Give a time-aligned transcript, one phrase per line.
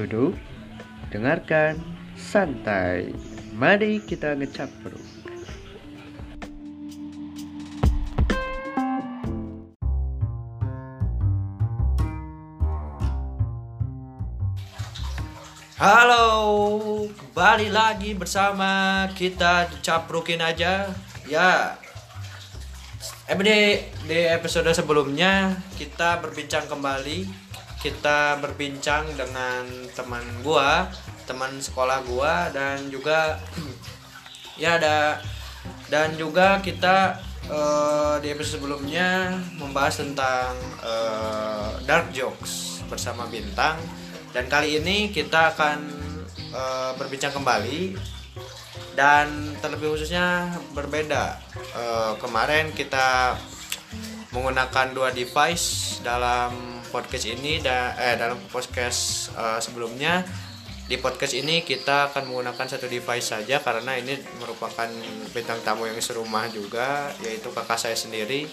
[0.00, 0.32] Duduk,
[1.12, 1.76] dengarkan,
[2.16, 3.12] santai.
[3.52, 4.96] Mari kita ngecapruk.
[15.76, 16.24] Halo,
[17.12, 20.88] kembali lagi bersama kita caprukin aja.
[21.28, 21.76] Ya,
[23.28, 27.49] di, di episode sebelumnya kita berbincang kembali.
[27.80, 29.64] Kita berbincang dengan
[29.96, 30.86] teman gua,
[31.24, 33.40] teman sekolah gua dan juga
[34.62, 35.18] ya ada
[35.88, 37.16] dan juga kita
[37.48, 40.52] eh, di episode sebelumnya membahas tentang
[40.84, 43.80] eh, dark jokes bersama bintang.
[44.30, 45.78] Dan kali ini kita akan
[46.36, 47.96] eh, berbincang kembali.
[48.90, 51.38] Dan terlebih khususnya berbeda
[51.70, 53.38] Eh, kemarin kita
[54.34, 60.26] menggunakan dua device dalam podcast ini dan eh dalam podcast eh, sebelumnya
[60.90, 64.90] di podcast ini kita akan menggunakan satu device saja karena ini merupakan
[65.30, 68.50] bintang tamu yang serumah juga yaitu kakak saya sendiri.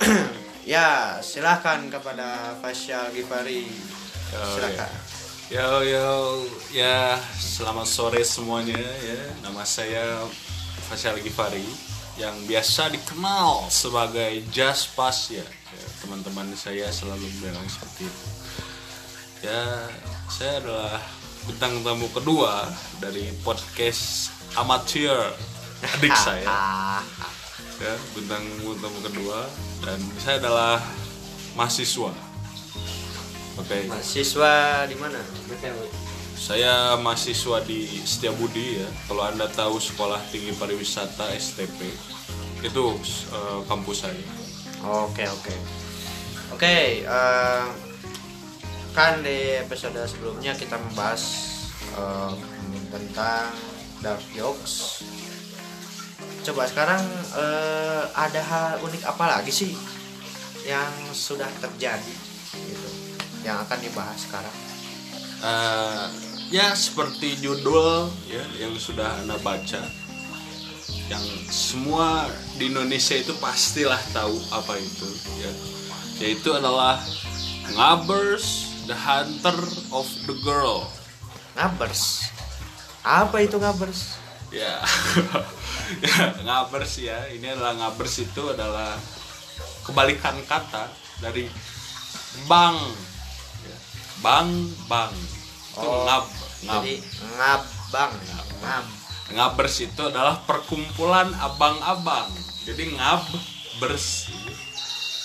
[0.64, 3.68] Ya silahkan kepada Fasyal Gifari
[4.32, 4.88] silakan.
[5.52, 6.40] Yo yo.
[6.72, 9.20] Ya selamat sore semuanya ya.
[9.44, 10.24] Nama saya
[10.88, 11.68] Fasyal Gifari
[12.14, 15.42] yang biasa dikenal sebagai Just Pass ya,
[15.74, 18.26] Ya, teman-teman saya selalu bilang seperti itu.
[19.42, 19.90] Ya
[20.30, 21.02] saya adalah
[21.50, 22.70] bintang tamu kedua
[23.02, 25.10] dari podcast amatir
[25.98, 26.46] adik saya.
[27.82, 28.46] Ya bintang
[28.78, 29.50] tamu kedua.
[29.82, 30.78] Dan saya adalah
[31.58, 32.14] mahasiswa.
[33.58, 33.90] Oke.
[33.90, 35.18] Mahasiswa di mana
[36.44, 38.88] Saya mahasiswa di Setiabudi ya.
[39.08, 41.88] Kalau Anda tahu Sekolah Tinggi Pariwisata STP,
[42.60, 42.84] itu
[43.32, 44.24] eh, kampus saya.
[44.84, 45.54] Oke oke
[46.52, 47.64] oke eh,
[48.92, 51.22] kan di episode sebelumnya kita membahas
[51.96, 52.32] eh,
[52.92, 53.48] tentang
[54.04, 55.00] dark jokes.
[56.44, 57.00] Coba sekarang
[57.40, 59.72] eh, ada hal unik apa lagi sih
[60.68, 62.14] yang sudah terjadi
[62.52, 62.88] gitu
[63.48, 64.56] yang akan dibahas sekarang?
[65.44, 69.82] Eh, ya seperti judul ya yang sudah Anda baca.
[71.04, 75.08] Yang semua di Indonesia itu pastilah tahu apa itu
[75.40, 75.52] ya.
[76.20, 77.00] Yaitu adalah
[77.72, 79.56] Ngabers the Hunter
[79.92, 80.88] of the Girl.
[81.56, 82.28] Ngabers.
[83.04, 84.20] Apa itu ngabers?
[84.54, 84.80] ya.
[86.00, 87.28] Ya, ngabers ya.
[87.28, 88.96] Ini adalah ngabers itu adalah
[89.84, 90.88] kebalikan kata
[91.20, 91.44] dari
[92.48, 92.76] bang
[93.68, 93.76] Ya,
[94.24, 94.48] bang
[94.88, 95.12] bang
[95.74, 96.24] itu Oh, ngab
[96.64, 96.82] ngab.
[96.86, 96.94] Jadi
[97.36, 98.12] ngabang,
[98.62, 98.84] ngab.
[99.34, 102.30] ngabers itu adalah perkumpulan abang-abang.
[102.64, 104.30] Jadi ngabers.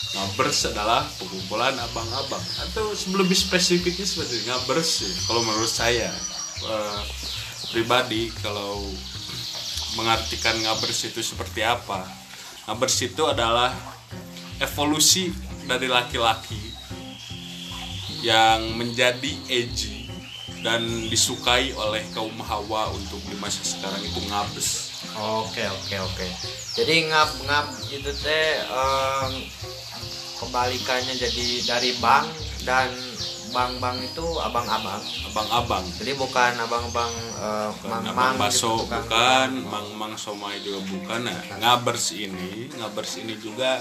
[0.10, 2.42] Ngabers adalah perkumpulan abang-abang.
[2.66, 6.10] Atau lebih spesifiknya seperti ngabers ya, kalau menurut saya.
[6.60, 7.02] Eh,
[7.72, 8.82] pribadi kalau
[9.96, 12.04] mengartikan ngabers itu seperti apa?
[12.66, 13.72] Ngabers itu adalah
[14.60, 15.30] evolusi
[15.70, 16.58] dari laki-laki
[18.26, 19.99] yang menjadi edgy
[20.60, 24.70] dan disukai oleh kaum hawa untuk di masa sekarang itu ngabes.
[25.16, 26.28] Oke oke oke.
[26.76, 29.32] Jadi ngab ngab itu teh em,
[30.40, 32.28] kebalikannya jadi dari bang
[32.68, 32.92] dan
[33.50, 35.02] bang bang itu abang-abang.
[35.32, 35.86] abang-abang.
[35.96, 39.50] Jadi bukan abang-abang eh, bukan mang abang mang baso gitu, bukan.
[39.64, 41.20] Mang mang somai juga bukan.
[41.24, 43.80] Nah ngabers ini ngabers ini juga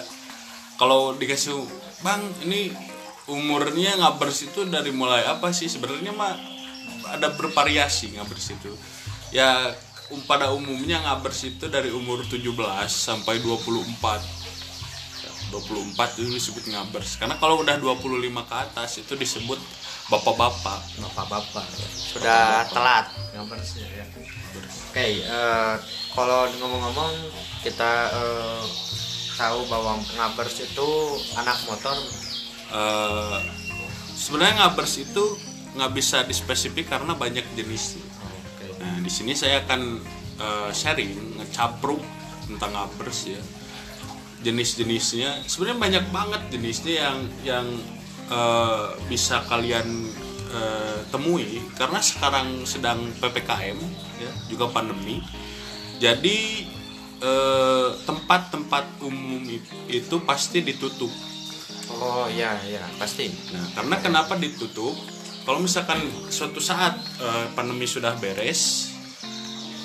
[0.78, 1.59] kalau dikasih
[2.06, 2.71] bang ini
[3.27, 5.67] umurnya ngabers itu dari mulai apa sih?
[5.67, 6.57] Sebenarnya mah
[7.09, 8.72] ada bervariasi ngabers itu
[9.32, 9.72] ya
[10.12, 12.49] um, pada umumnya ngabers itu dari umur 17
[12.88, 14.38] sampai 24
[15.49, 17.16] 24 itu disebut ngabers.
[17.16, 19.56] Karena kalau udah 25 ke atas itu disebut
[20.12, 20.81] bapak-bapak.
[21.00, 21.65] Bapak-bapak.
[21.88, 23.09] Sudah telat.
[23.32, 24.05] Ngabersnya ya.
[24.93, 25.75] Oke, eh,
[26.12, 27.12] kalau ngomong-ngomong
[27.65, 28.65] kita eh,
[29.41, 30.88] tahu bahwa ngabers itu
[31.41, 31.96] anak motor.
[32.69, 33.38] Eh,
[34.17, 37.99] sebenarnya ngabers itu nggak bisa dispesifik karena banyak jenis.
[37.99, 38.79] Oke.
[38.81, 39.81] Nah di sini saya akan
[40.38, 42.00] eh, sharing ngecapruk
[42.49, 43.43] tentang ngabers ya
[44.38, 45.44] jenis-jenisnya.
[45.50, 47.67] Sebenarnya banyak banget jenisnya yang yang
[48.31, 49.87] eh, bisa kalian
[50.55, 53.79] eh, temui karena sekarang sedang ppkm
[54.23, 55.21] ya juga pandemi.
[55.99, 56.64] Jadi
[57.19, 61.11] eh, tempat-tempat umum i- itu pasti ditutup.
[61.88, 63.32] Oh iya iya pasti.
[63.50, 64.94] Nah, karena kenapa ditutup?
[65.49, 66.93] Kalau misalkan suatu saat
[67.25, 68.93] eh, pandemi sudah beres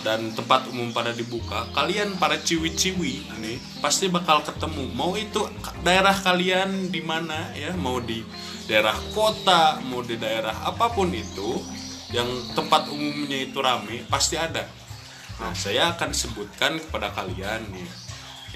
[0.03, 4.91] dan tempat umum pada dibuka, kalian para ciwi-ciwi ini pasti bakal ketemu.
[4.91, 5.39] Mau itu
[5.79, 8.19] daerah kalian di mana ya, mau di
[8.67, 11.63] daerah kota mau di daerah apa pun itu
[12.11, 12.27] yang
[12.59, 14.67] tempat umumnya itu rame pasti ada.
[15.39, 17.89] Nah saya akan sebutkan kepada kalian nih.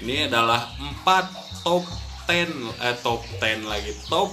[0.04, 1.32] Ini adalah empat
[1.64, 1.88] top
[2.28, 4.28] 10 eh top 10 lagi top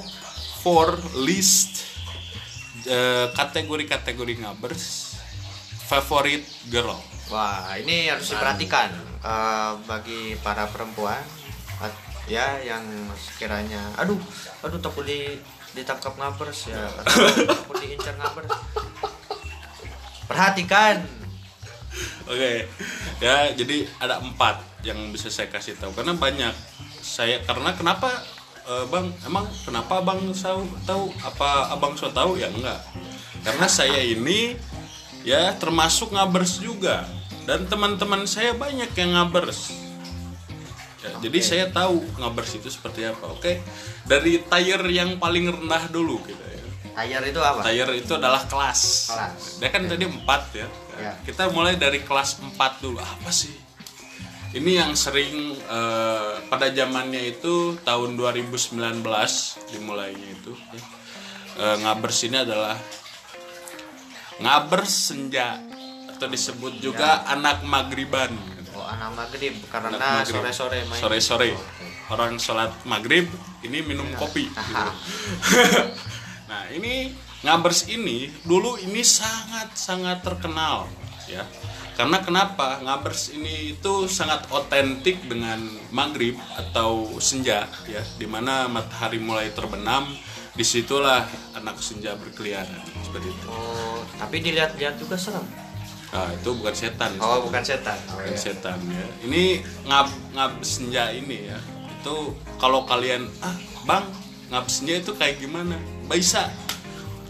[0.67, 1.94] 4 list
[3.33, 5.15] kategori-kategori ngabers
[5.85, 6.93] favorit girl
[7.25, 8.93] Wah, ini harus diperhatikan
[9.25, 11.17] eh, bagi para perempuan
[11.81, 12.85] at- ya yang
[13.17, 14.17] sekiranya aduh,
[14.61, 15.37] aduh takut di
[15.75, 18.47] ditangkap ngabers ya, atau takut diincar ngabers.
[20.25, 21.03] Perhatikan.
[22.25, 22.65] Oke,
[23.21, 26.55] ya jadi ada empat yang bisa saya kasih tahu karena banyak
[27.03, 28.09] saya karena kenapa
[28.65, 32.81] eh, bang emang kenapa bang tahu tahu apa abang so tahu ya enggak
[33.45, 34.57] karena saya ini
[35.21, 37.05] ya termasuk ngabers juga
[37.45, 39.73] dan teman-teman saya banyak yang ngabers
[41.01, 43.61] ya, jadi saya tahu ngabers itu seperti apa oke
[44.09, 46.55] dari tire yang paling rendah dulu gitu ya
[46.95, 47.59] Tayar itu apa?
[47.59, 49.11] Tire itu adalah kelas.
[49.11, 49.59] Kelas.
[49.59, 50.67] Dia kan tadi empat ya.
[50.95, 51.11] Ya.
[51.27, 53.03] Kita mulai dari kelas 4 dulu.
[53.03, 53.51] Apa sih?
[54.55, 59.03] Ini yang sering eh, pada zamannya itu tahun 2019
[59.75, 60.55] dimulainya itu.
[60.55, 60.81] ya.
[61.55, 62.79] Eh, ngabers ini adalah
[64.39, 65.59] ngabers senja
[66.15, 68.31] atau disebut juga anak magriban.
[68.75, 70.35] Oh, anak maghrib karena Anak maghrib.
[70.39, 70.99] sore-sore main.
[70.99, 71.51] Sore-sore.
[72.11, 73.27] Orang sholat maghrib
[73.63, 74.47] ini minum kopi.
[74.67, 74.91] gitu.
[76.51, 77.11] nah ini
[77.43, 80.87] ngabers ini dulu ini sangat sangat terkenal
[81.27, 81.43] ya.
[81.95, 85.63] Karena kenapa ngabers ini itu sangat otentik dengan
[85.95, 90.03] maghrib atau senja ya, di mana matahari mulai terbenam.
[90.55, 93.47] Di situlah anak senja berkeliaran seperti itu.
[93.51, 95.43] Oh, tapi dilihat-lihat juga serem.
[96.15, 97.11] Nah itu bukan setan.
[97.19, 97.99] Oh, bukan setan.
[98.07, 98.39] Oh, Bukan iya.
[98.39, 99.07] setan ya.
[99.27, 99.43] Ini
[99.83, 101.59] ngab ngab senja ini ya.
[101.99, 103.51] Itu kalau kalian ah
[103.83, 104.07] bang
[104.47, 105.75] ngab senja itu kayak gimana?
[106.07, 106.47] Bisa.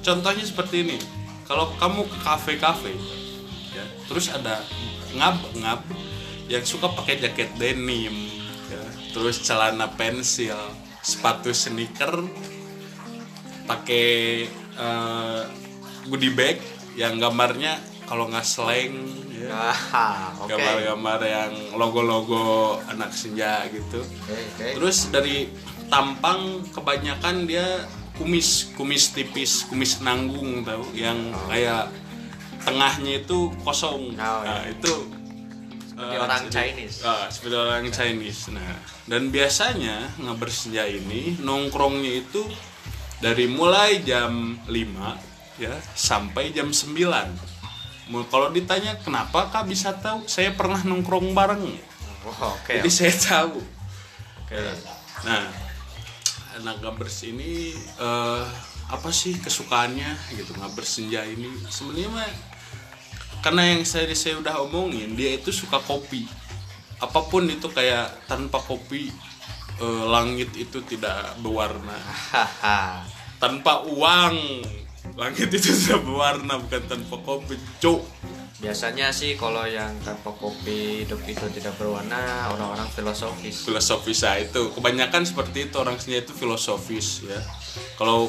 [0.06, 0.98] Contohnya seperti ini.
[1.50, 2.94] Kalau kamu ke kafe-kafe
[3.76, 4.64] ya, terus ada
[5.12, 5.82] ngab ngab
[6.48, 8.14] yang suka pakai jaket denim,
[8.72, 10.56] ya, terus celana pensil,
[11.04, 12.24] sepatu sneaker,
[13.66, 14.08] pakai
[14.76, 15.42] eh,
[16.08, 16.62] goodie bag
[16.96, 17.76] yang gambarnya
[18.06, 18.94] kalau nggak slang
[19.34, 20.54] ya, Ah, oke.
[20.54, 24.00] gambar-gambar yang logo-logo anak senja gitu.
[24.00, 24.68] Oke, oke.
[24.78, 25.50] Terus dari
[25.90, 27.86] tampang kebanyakan dia
[28.16, 31.90] kumis, kumis tipis, kumis nanggung tahu yang kayak
[32.66, 34.12] tengahnya itu kosong.
[34.12, 34.74] Oh, nah, iya.
[34.74, 34.94] itu
[35.88, 36.98] Seperti eh, orang jadi- Chinese.
[37.02, 38.42] Ah, seperti orang Chinese.
[38.52, 38.74] Nah,
[39.06, 42.44] dan biasanya ngebersenja ini nongkrongnya itu
[43.18, 45.16] dari mulai jam 5
[45.56, 47.32] ya sampai jam 9.
[48.06, 50.28] Mu- Kalau ditanya kenapa kak bisa tahu?
[50.28, 51.64] Saya pernah nongkrong bareng.
[52.26, 52.76] Oh, oke.
[52.76, 53.62] Jadi saya tahu.
[54.44, 54.58] Oke.
[55.24, 55.48] Nah,
[56.56, 58.44] anak gabers ini eh,
[58.86, 61.50] apa sih kesukaannya gitu ngabers senja ini?
[61.66, 62.30] Sebenarnya mah
[63.46, 66.26] karena yang saya saya udah omongin dia itu suka kopi.
[66.98, 69.14] Apa pun itu kayak tanpa kopi
[69.78, 71.94] eh, langit itu tidak berwarna.
[73.44, 74.66] Tanpa uang
[75.14, 77.54] langit itu tidak berwarna bukan tanpa kopi.
[77.78, 78.02] Cuk.
[78.66, 83.62] Biasanya sih kalau yang tanpa kopi hidup itu tidak berwarna orang-orang filosofis.
[83.70, 87.38] filosofis ah, itu kebanyakan seperti itu orang senja itu filosofis ya
[87.94, 88.26] kalau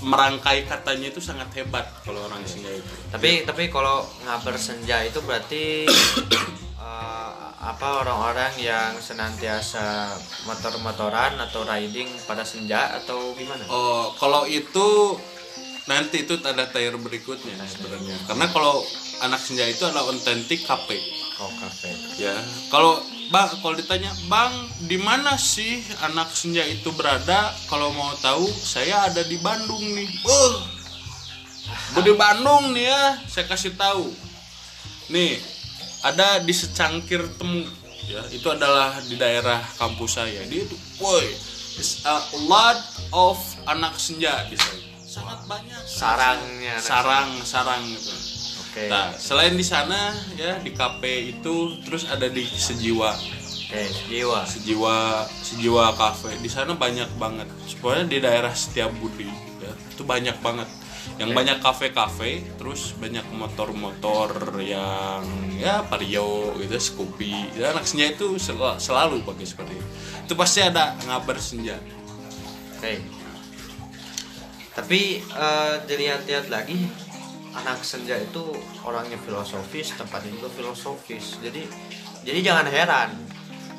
[0.00, 5.20] merangkai katanya itu sangat hebat kalau orang senja itu Tapi tapi kalau ngabar senja itu
[5.20, 5.84] berarti
[6.88, 7.30] eh,
[7.66, 10.16] apa orang-orang yang senantiasa
[10.48, 13.60] motor-motoran atau riding pada senja atau gimana?
[13.68, 15.18] oh kalau itu
[15.86, 18.82] nanti itu ada tier berikutnya sebenarnya karena kalau
[19.24, 20.88] anak senja itu adalah otentik KP
[21.36, 21.92] Oh, kafe.
[22.16, 22.32] ya
[22.72, 22.96] kalau
[23.28, 24.52] bang kalau ditanya bang
[24.88, 27.52] di mana sih anak senja itu berada?
[27.68, 30.08] Kalau mau tahu saya ada di Bandung nih.
[30.24, 30.56] Uh
[32.00, 34.08] di Bandung nih ya saya kasih tahu.
[35.12, 35.36] Nih
[36.00, 37.68] ada di secangkir temu.
[38.08, 40.40] Ya itu adalah di daerah kampus saya.
[40.48, 41.28] Dia itu woi
[41.76, 42.16] is a
[42.48, 42.80] lot
[43.12, 43.36] of
[43.68, 44.80] anak senja di sana.
[45.04, 45.80] Sangat banyak.
[45.84, 46.76] Sarangnya.
[46.80, 48.35] sarang sarang gitu
[48.76, 48.92] Oke.
[48.92, 53.08] Nah, selain di sana ya di kafe itu terus ada di Sejiwa.
[53.66, 54.44] Oke, jiwa.
[54.44, 56.36] Sejiwa Sejiwa Cafe.
[56.44, 57.48] Di sana banyak banget.
[57.80, 59.32] Pokoknya di daerah Setiabudi
[59.64, 59.72] ya.
[59.96, 60.68] Itu banyak banget.
[61.16, 65.24] Yang banyak kafe-kafe, terus banyak motor-motor yang
[65.56, 67.56] ya Vario gitu, Scoopy.
[67.56, 69.86] Ya, anak senja itu sel- selalu pakai seperti itu.
[70.28, 71.80] Itu pasti ada ngabar senja.
[72.76, 73.00] Oke.
[74.76, 76.84] Tapi eh, dilihat-lihat lagi
[77.56, 78.52] anak senja itu
[78.84, 81.40] orangnya filosofis, tempatnya juga filosofis.
[81.40, 81.64] Jadi
[82.26, 83.10] jadi jangan heran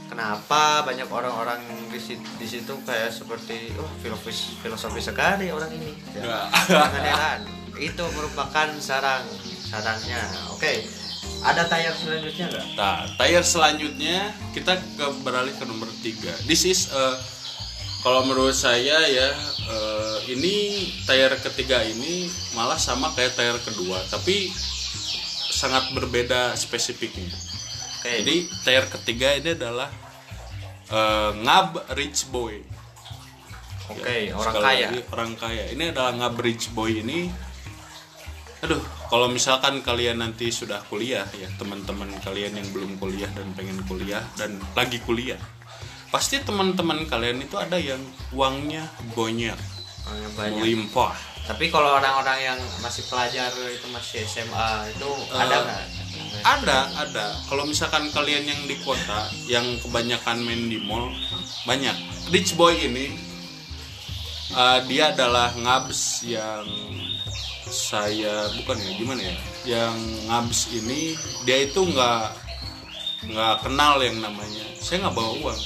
[0.07, 5.91] kenapa banyak orang-orang di situ, di situ kayak seperti oh filosofis filosofi sekali orang ini
[6.15, 6.48] ya.
[6.65, 7.39] Jangan heran
[7.77, 9.22] itu merupakan sarang
[9.67, 10.17] sarangnya
[10.50, 10.74] oke
[11.46, 16.34] ada tayar selanjutnya nggak Nah, tayar selanjutnya kita ke beralih ke nomor tiga.
[16.50, 17.13] This is uh,
[18.07, 19.35] kalau menurut saya ya
[19.67, 24.47] uh, ini tayar ketiga ini malah sama kayak tayar kedua, tapi
[25.51, 27.27] sangat berbeda spesifiknya.
[27.27, 29.91] oke Jadi tayar ketiga ini adalah
[30.87, 32.63] uh, ngab rich boy.
[33.91, 35.63] oke Ya, orang kaya lagi, orang kaya.
[35.75, 37.27] Ini adalah ngab rich boy ini.
[38.63, 38.79] Aduh,
[39.11, 44.23] kalau misalkan kalian nanti sudah kuliah ya, teman-teman kalian yang belum kuliah dan pengen kuliah
[44.39, 45.37] dan lagi kuliah,
[46.07, 47.99] pasti teman-teman kalian itu ada yang
[48.31, 49.57] uangnya banyak,
[50.07, 51.13] Orangnya banyak melimpah.
[51.43, 55.83] tapi kalau orang-orang yang masih pelajar itu masih SMA itu ada nggak
[56.43, 57.25] Ada, ada.
[57.47, 61.07] Kalau misalkan kalian yang di kota, yang kebanyakan main di mall,
[61.63, 61.93] banyak.
[62.29, 63.15] Rich boy ini,
[64.51, 66.65] uh, dia adalah ngabs yang
[67.67, 69.35] saya bukan ya gimana ya,
[69.79, 69.95] yang
[70.27, 72.23] ngabs ini dia itu nggak
[73.27, 74.63] nggak kenal yang namanya.
[74.79, 75.59] Saya nggak bawa uang,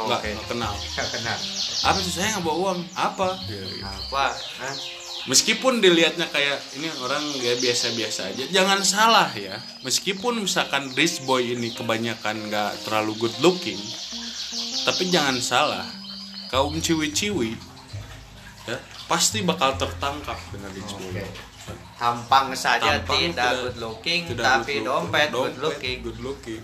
[0.00, 0.72] Oh, nggak nggak kenal.
[0.72, 1.38] nggak kenal
[1.84, 2.78] Apa sih saya nggak bawa uang?
[2.96, 3.28] Apa?
[3.44, 3.84] Ya, gitu.
[3.84, 4.76] apa Hah?
[5.28, 9.60] Meskipun dilihatnya kayak ini orang ya biasa-biasa aja, jangan salah ya.
[9.84, 13.76] Meskipun misalkan rich boy ini kebanyakan nggak terlalu good looking,
[14.88, 15.84] tapi jangan salah,
[16.48, 17.52] kaum ciwi-ciwi
[18.64, 18.76] ya
[19.10, 21.20] pasti bakal tertangkap dengan rich boy.
[22.00, 25.44] Tampang saja Tampang tidak good looking tidak tapi good dompet, looking.
[25.44, 26.62] good looking good looking.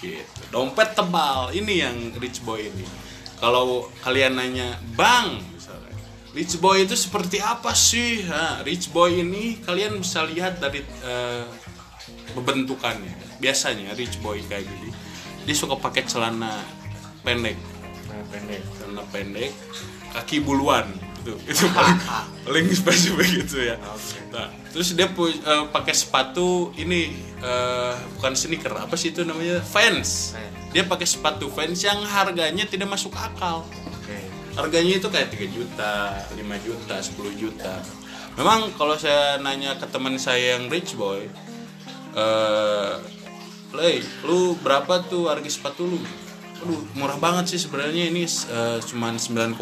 [0.00, 0.40] Gitu.
[0.48, 2.88] Dompet tebal, ini yang rich boy ini.
[3.36, 5.92] Kalau kalian nanya, bang, misalnya,
[6.32, 8.24] rich boy itu seperti apa sih?
[8.24, 10.80] Nah, rich boy ini kalian bisa lihat dari
[12.32, 13.40] bentukannya.
[13.40, 14.92] Biasanya rich boy kayak gini,
[15.48, 16.60] dia suka pakai celana
[17.24, 17.56] pendek,
[18.08, 19.52] Nah, pendek celana pendek,
[20.12, 20.88] kaki buluan.
[21.20, 21.98] Itu, itu paling
[22.48, 23.76] paling spesifik gitu ya.
[24.32, 29.60] Nah, terus dia eh, pakai sepatu ini eh, bukan sneaker, apa sih itu namanya?
[29.60, 30.34] Vans.
[30.70, 33.66] Dia pakai sepatu Vans yang harganya tidak masuk akal.
[34.50, 35.92] Harganya itu kayak 3 juta,
[36.34, 37.74] 5 juta, 10 juta.
[38.34, 41.26] Memang kalau saya nanya ke teman saya yang rich boy,
[42.16, 42.94] eh
[43.70, 45.98] Lei, lu berapa tuh harga sepatu lu?
[46.60, 49.56] Aduh, murah banget sih sebenarnya ini eh, cuman 9,5,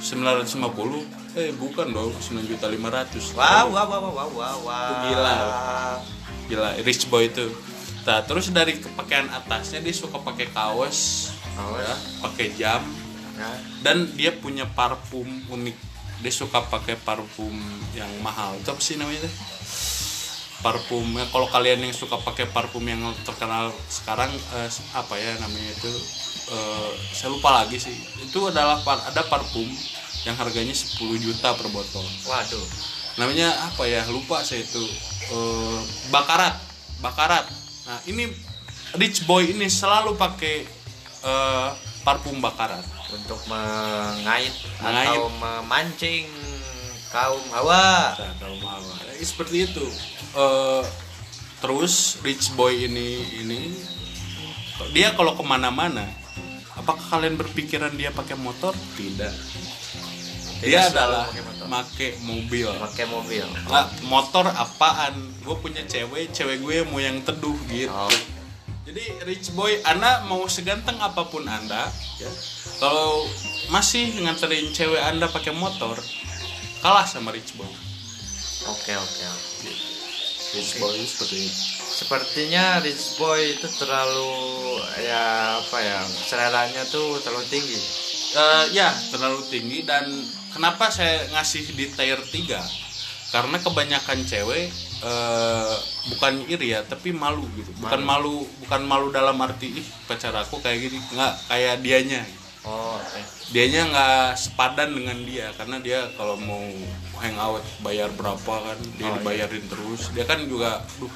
[0.00, 1.36] 950.
[1.36, 3.36] Eh, bukan dong, 9 juta 500.
[3.36, 5.36] wow wow wow wow wow wow gila.
[6.48, 7.48] Gila, rich boy itu.
[8.02, 11.78] Nah, terus dari pakaian atasnya dia suka pakai kaos, Kaos.
[11.78, 12.82] ya, pakai jam,
[13.32, 15.76] Nah, dan dia punya parfum unik
[16.22, 17.50] dia suka pakai parfum
[17.98, 19.34] yang mahal itu apa sih namanya teh
[20.62, 25.70] parfum ya, kalau kalian yang suka pakai parfum yang terkenal sekarang eh, apa ya namanya
[25.70, 25.90] itu
[26.48, 27.92] eh, saya lupa lagi sih.
[28.22, 29.66] Itu adalah par- ada parfum
[30.22, 32.06] yang harganya 10 juta per botol.
[32.24, 32.66] Waduh.
[33.18, 34.06] Namanya apa ya?
[34.08, 34.82] Lupa saya itu.
[35.28, 35.78] Eh,
[36.08, 36.54] bakarat.
[37.02, 37.44] Bakarat.
[37.84, 38.30] Nah ini
[38.94, 40.62] rich boy ini selalu pakai
[41.22, 41.68] eh,
[42.02, 42.86] parfum bakarat.
[43.12, 44.48] Untuk mengait
[44.80, 45.04] Mengait.
[45.12, 46.24] atau memancing
[47.12, 48.16] kaum hawa.
[48.16, 48.94] Nah, kaum hawa.
[49.12, 49.86] Eh, seperti itu.
[50.32, 50.82] Eh,
[51.60, 53.60] terus rich boy ini ini
[54.90, 56.02] dia kalau ke mana-mana
[56.74, 58.74] apakah kalian berpikiran dia pakai motor?
[58.98, 59.30] Tidak.
[60.62, 62.68] Dia Tidak selalu adalah pakai make mobil.
[62.80, 63.46] Pakai mobil.
[63.68, 65.14] Nggak, motor apaan?
[65.44, 67.92] Gue punya cewek cewek gue mau yang teduh gitu.
[67.92, 68.10] Oh.
[68.82, 71.86] jadi rich boy anda mau seganteng apa pun anda
[72.18, 72.30] ya
[72.82, 73.24] kalau
[73.70, 75.94] masih nganterin cewek anda pakai motor
[76.82, 77.70] kalah sama rich boy
[78.66, 79.70] oke oke oke.
[80.58, 84.32] rich boy seperti itu sepertinya rich boy itu terlalu
[85.04, 87.78] ya apa ya seleranya tuh terlalu tinggi.
[88.32, 90.08] Eh, ya terlalu tinggi dan
[90.56, 92.58] kenapa saya ngasih di tier 3
[93.32, 94.72] karena kebanyakan cewek
[95.04, 95.74] eh,
[96.16, 97.70] bukan iri ya tapi malu gitu.
[97.76, 100.98] Bukan malu bukan malu dalam arti ih pacar aku kayak gini.
[101.12, 102.24] Nggak kayak dianya
[102.64, 103.20] oh oke.
[103.52, 106.62] Dianya nggak sepadan dengan dia karena dia kalau mau
[107.20, 109.18] hangout bayar berapa kan dia Oh, iya.
[109.20, 110.08] dibayarin terus.
[110.14, 111.12] Dia kan juga duh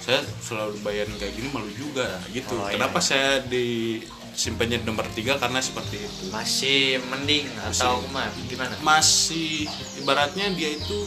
[0.00, 2.56] saya selalu bayarin kayak gini malu juga gitu.
[2.56, 2.80] Oh, iya.
[2.80, 4.00] kenapa saya di
[4.32, 5.36] simpannya di nomor tiga?
[5.36, 6.32] Karena seperti itu.
[6.32, 8.30] Masih mending atau gimana?
[8.48, 8.74] Gimana?
[8.80, 9.68] Masih
[10.00, 10.98] ibaratnya dia itu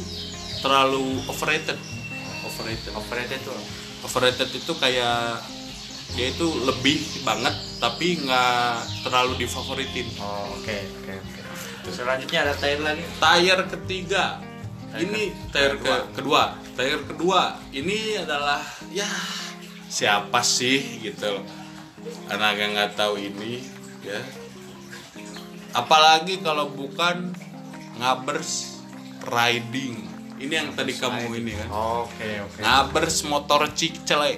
[0.62, 1.76] terlalu overrated.
[2.46, 2.92] Overrated.
[2.94, 3.58] Overrated tuh.
[4.06, 5.42] Overrated itu kayak
[6.14, 11.40] dia itu lebih banget tapi nggak terlalu difavoritin oh oke oke oke
[11.90, 14.40] selanjutnya ada tayar lagi Tayar ketiga.
[14.88, 15.98] Tayar ini ke- tayar kedua.
[16.00, 16.44] ke kedua.
[16.74, 17.42] Tayar kedua
[17.72, 19.10] ini adalah ya
[19.86, 21.46] siapa sih gitu loh.
[22.28, 23.64] anak yang nggak tahu ini
[24.02, 24.20] ya
[25.74, 27.32] apalagi kalau bukan
[27.96, 28.80] ngabers
[29.26, 30.04] riding
[30.36, 32.60] ini yang tadi kamu ini kan Oke, oke.
[32.60, 34.38] ngabers motor cikcele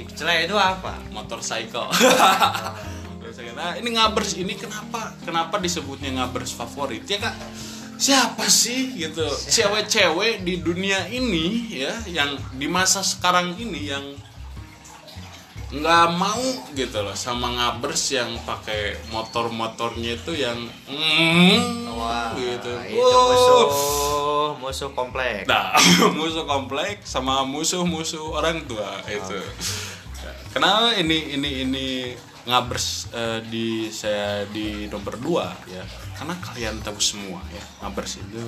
[0.00, 0.96] Cikcele itu apa?
[1.12, 1.88] motorcycle.
[3.60, 5.12] Nah ini ngabers ini kenapa?
[5.20, 7.04] Kenapa disebutnya ngabers favorit?
[7.04, 7.36] Ya kak
[8.00, 8.96] siapa sih?
[8.96, 9.20] Gitu.
[9.28, 14.04] Cewek-cewek di dunia ini ya yang di masa sekarang ini yang
[15.70, 16.42] nggak mau
[16.74, 20.58] gitu loh sama ngabers yang pakai motor-motornya itu yang
[20.90, 23.30] mm, Wah, gitu itu Wow.
[23.30, 23.68] musuh
[24.66, 25.46] musuh komplek.
[25.46, 25.74] Nah,
[26.18, 29.38] musuh komplek sama musuh-musuh orang tua itu.
[30.50, 31.86] Kenapa ini ini ini
[32.44, 35.86] ngabers eh, di saya di nomor dua ya?
[36.18, 38.42] Karena kalian tahu semua ya ngabers itu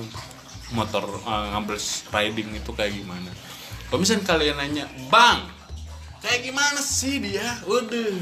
[0.75, 3.31] motor eh, ngabers riding itu kayak gimana.
[3.87, 5.39] Kalau misalnya kalian nanya, bang,
[6.23, 7.59] kayak gimana sih dia?
[7.67, 8.15] Udah,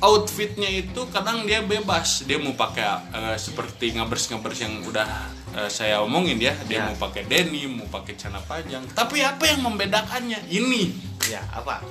[0.00, 2.22] outfitnya itu kadang dia bebas.
[2.22, 5.08] Dia mau pakai eh, seperti ngabers ngabers yang udah
[5.56, 6.54] eh, saya omongin ya.
[6.64, 6.84] Dia Ya.
[6.88, 8.84] mau pakai denim mau pakai celana panjang.
[8.92, 10.46] Tapi apa yang membedakannya?
[10.46, 10.82] Ini.
[11.26, 11.82] Ya, apa?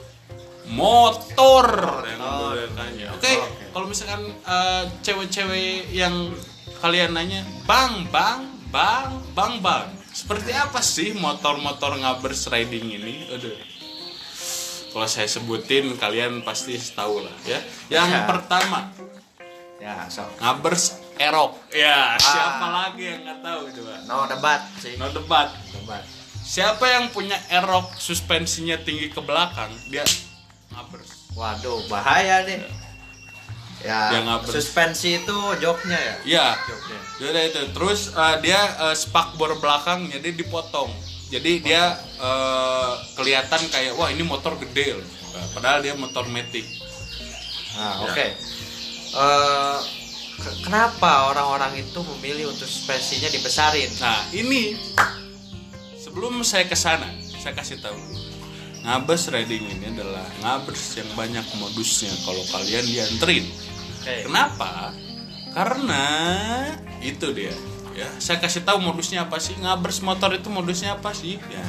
[0.65, 2.01] motor.
[2.09, 2.41] Yang Motor.
[2.57, 3.07] membedakannya.
[3.13, 3.63] Oke Oke.
[3.69, 6.33] kalau misalkan eh, cewek-cewek yang
[6.81, 8.41] kalian nanya bang bang
[8.73, 9.87] bang bang bang.
[10.09, 13.27] Seperti apa sih motor-motor ngabers riding ini?
[13.29, 13.74] Aduh
[14.95, 17.59] kalau saya sebutin kalian pasti tahu lah ya
[17.91, 18.23] yang Ya.
[18.23, 18.87] pertama
[19.75, 20.23] Ya, so.
[20.39, 24.95] ngabers erok ya siapa lagi yang nggak tahu coba No debat sih.
[24.95, 25.99] no debat Debat.
[26.37, 30.07] siapa yang punya erok suspensinya tinggi ke belakang dia
[30.71, 32.63] ngabers Waduh, bahaya nih.
[33.81, 34.51] Ya, Yang ngabers.
[34.55, 36.15] suspensi itu joknya ya?
[36.25, 36.99] ya Joknya.
[37.19, 40.89] Yaudah itu terus eh, dia eh, spakbor belakang jadi dipotong
[41.27, 41.83] jadi dia
[42.17, 45.09] eh, kelihatan kayak wah ini motor gede loh
[45.51, 46.63] padahal dia motor matic
[47.75, 48.27] Nah, oke.
[49.11, 49.77] Eh,
[50.37, 53.91] ke- kenapa orang-orang itu memilih untuk suspensinya dibesarin?
[53.99, 54.79] Nah ini
[55.99, 57.99] sebelum saya ke sana, saya kasih tahu.
[58.79, 63.43] Ngabers riding ini adalah ngabers yang banyak modusnya kalau kalian dianterin.
[63.99, 64.23] Oke.
[64.23, 64.95] Kenapa?
[65.51, 66.03] Karena
[67.03, 67.51] itu dia.
[67.95, 69.55] Ya, saya kasih tahu modusnya apa sih?
[69.55, 71.39] Ngabers motor itu modusnya apa sih?
[71.47, 71.63] Ya.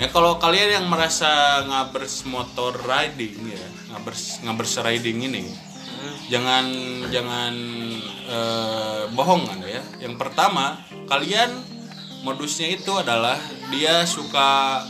[0.00, 5.46] Ya kalau kalian yang merasa ngabers motor riding ya, ngabers ngabers riding ini
[6.26, 6.64] jangan
[7.12, 7.54] jangan
[8.26, 9.82] eh, bohong anda ya.
[10.02, 11.54] Yang pertama, kalian
[12.26, 13.38] modusnya itu adalah
[13.70, 14.82] dia suka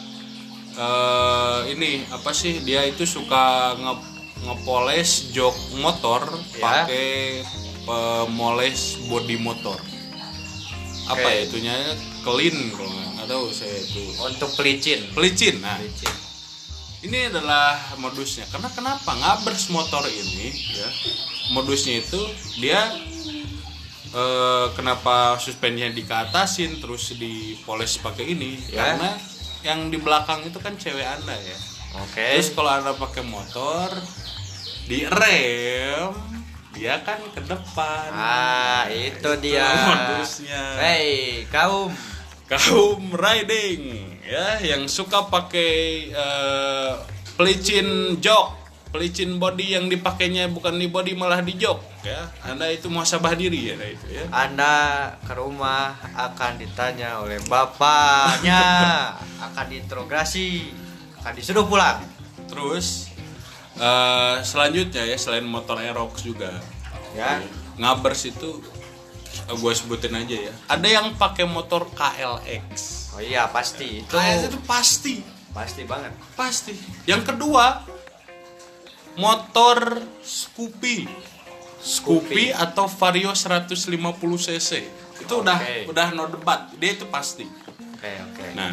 [0.73, 2.63] eh, ini apa sih?
[2.65, 3.95] Dia itu suka nge
[4.43, 6.25] ngepoles jok motor
[6.57, 6.87] Ya.
[6.87, 7.43] pakai
[7.85, 9.79] pemoles body motor.
[11.07, 11.75] Apa ya itunya?
[12.23, 14.03] Clean kalau nggak nggak tahu saya itu.
[14.19, 15.01] Untuk pelicin.
[15.13, 15.59] Pelicin.
[15.59, 16.15] Nah, Pelicin.
[17.03, 20.87] ini adalah modusnya karena kenapa ngabers motor ini ya
[21.51, 22.21] modusnya itu
[22.63, 22.79] dia
[24.09, 28.95] eh, kenapa suspensinya dikeatasin terus dipoles pakai ini Ya.
[28.95, 29.19] karena
[29.67, 31.59] yang di belakang itu kan cewek anda ya
[32.07, 32.39] Oke.
[32.39, 33.91] terus kalau anda pakai motor
[34.87, 36.15] direm
[36.73, 39.69] dia kan ke depan Ah, itu dia.
[39.87, 41.93] modusnya Hei, kaum.
[42.45, 45.73] kaum riding ya yang suka pakai
[46.09, 46.93] eh,
[47.33, 52.87] pelicin jok pelicin body yang dipakainya bukan di body malah di jok ya anda itu
[52.87, 54.75] muhasabah diri ya nah itu ya Anda
[55.23, 58.61] ke rumah akan ditanya oleh bapaknya,
[59.41, 60.73] akan diinterogasi,
[61.19, 62.05] akan disuruh pulang.
[62.45, 63.09] terus
[63.75, 66.61] eh, selanjutnya ya selain motor Aerox juga
[67.13, 67.45] Ya.
[67.77, 68.65] ngabers itu
[69.45, 74.01] gue sebutin aja ya ada yang pakai motor KLX Oh iya, pasti.
[74.01, 75.15] Itu KLX itu pasti
[75.53, 76.17] pasti banget.
[76.33, 76.73] Pasti.
[77.05, 77.85] Yang kedua,
[79.21, 81.05] motor Scoopy.
[81.77, 83.77] Scoopy atau Vario 150
[84.41, 84.71] cc.
[85.21, 85.93] Itu udah Oke.
[85.93, 86.73] udah no debat.
[86.81, 87.45] Dia itu pasti.
[88.01, 88.47] Oke, oke.
[88.57, 88.73] Nah,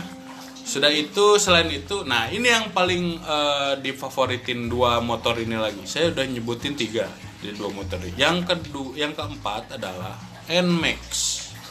[0.69, 5.81] sudah itu selain itu, nah ini yang paling eh, difavoritin dua motor ini lagi.
[5.89, 7.09] Saya udah nyebutin tiga
[7.41, 8.13] di dua motor ini.
[8.13, 10.13] Yang kedua, yang keempat adalah
[10.45, 11.01] Nmax.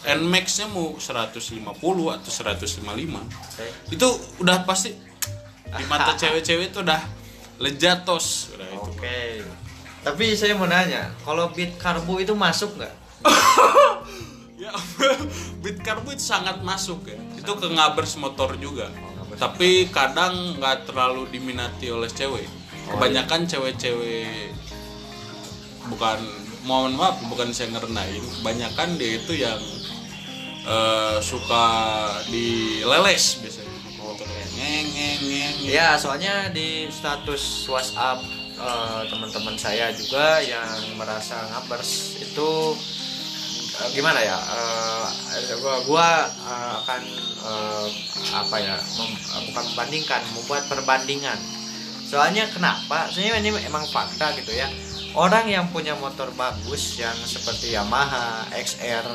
[0.03, 1.59] Nmax-nya mau 150
[2.15, 3.67] atau 155 Oke.
[3.91, 4.09] itu
[4.39, 4.95] udah pasti
[5.69, 7.03] di mata cewek-cewek itu udah
[7.59, 9.43] lejatos udah itu Oke.
[9.99, 12.95] Tapi saya mau nanya, kalau beat karbu itu masuk nggak?
[14.59, 14.75] ya
[15.63, 17.19] beat karbu itu sangat masuk ya.
[17.39, 18.91] Itu ke ngabers motor juga.
[18.91, 22.51] Ngabers tapi kadang nggak terlalu diminati oleh cewek.
[22.91, 24.51] Kebanyakan cewek-cewek
[25.89, 26.19] bukan
[26.67, 29.63] mohon maaf bukan saya ngerendahin kebanyakan dia itu yang
[30.67, 31.67] eh, suka
[32.29, 33.77] dileles biasanya.
[34.03, 35.71] Motornya ngeng ngeng ngeng ngeng.
[35.71, 38.27] Ya, soalnya di status WhatsApp
[38.59, 42.75] eh, teman-teman saya juga yang merasa ngabers itu
[43.95, 44.35] gimana ya?
[44.35, 47.01] Eh, gua gua eh, akan
[47.47, 47.87] eh,
[48.35, 48.77] apa ya?
[48.77, 51.39] Mem- bukan membandingkan membuat perbandingan.
[52.09, 53.07] Soalnya kenapa?
[53.13, 54.67] Sebenarnya ini emang fakta gitu ya.
[55.17, 59.07] Orang yang punya motor bagus yang seperti Yamaha XR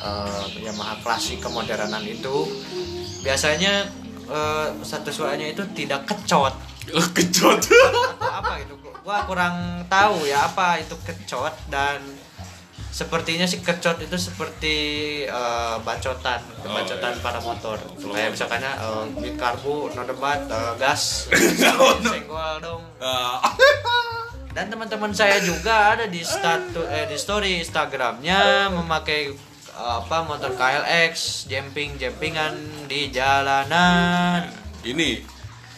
[0.00, 2.48] eh, Yamaha klasik kemodernan itu
[3.20, 3.84] biasanya
[4.30, 6.54] eh, status WA-nya itu tidak kecot.
[6.94, 7.60] Oh, kecot.
[7.66, 8.74] Atau apa gitu
[9.06, 12.02] gua kurang tahu ya apa itu kecot dan
[12.96, 14.76] sepertinya sih kecot itu seperti
[15.28, 17.20] eh, bacotan Oh, bacotan iya.
[17.20, 17.76] para motor.
[18.00, 21.28] Kayak misalkannya eh, di karbu no debat eh, gas.
[22.00, 22.82] Senggol dong.
[22.96, 23.44] Ah,
[24.56, 29.28] dan teman-teman saya juga ada di status eh, di story Instagramnya memakai
[29.76, 32.56] eh, apa motor KLX jumping jumpingan
[32.88, 34.48] di jalanan.
[34.80, 35.35] Ini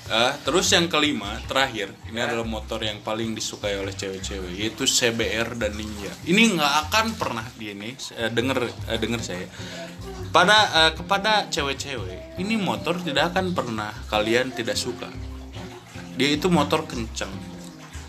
[0.08, 5.60] eh, terus yang kelima terakhir ini adalah motor yang paling disukai oleh cewek-cewek yaitu CBR
[5.60, 6.12] dan Ninja.
[6.24, 9.46] Ini nggak akan pernah di ini eh, denger eh, denger saya.
[10.32, 15.08] Pada eh, kepada cewek-cewek ini motor tidak akan pernah kalian tidak suka.
[16.18, 17.58] Dia itu motor kencang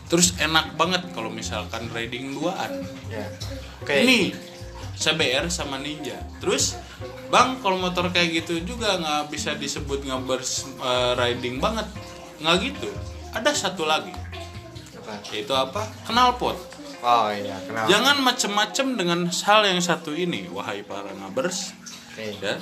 [0.09, 2.81] terus enak banget kalau misalkan riding duaan.
[3.13, 3.29] Ya.
[3.79, 4.33] Oke ini
[4.99, 6.17] CBR sama Ninja.
[6.43, 6.75] Terus
[7.29, 11.85] Bang kalau motor kayak gitu juga nggak bisa disebut ngabers eh, riding banget.
[12.41, 12.89] Nggak gitu.
[13.29, 14.09] Ada satu lagi
[14.97, 15.21] Apa?
[15.29, 15.85] yaitu apa?
[16.09, 16.57] Knalpot.
[16.99, 21.71] oh iya kenal Jangan macem-macem dengan hal yang satu ini, wahai para ngabers.
[22.11, 22.35] Oke.
[22.41, 22.57] Ya.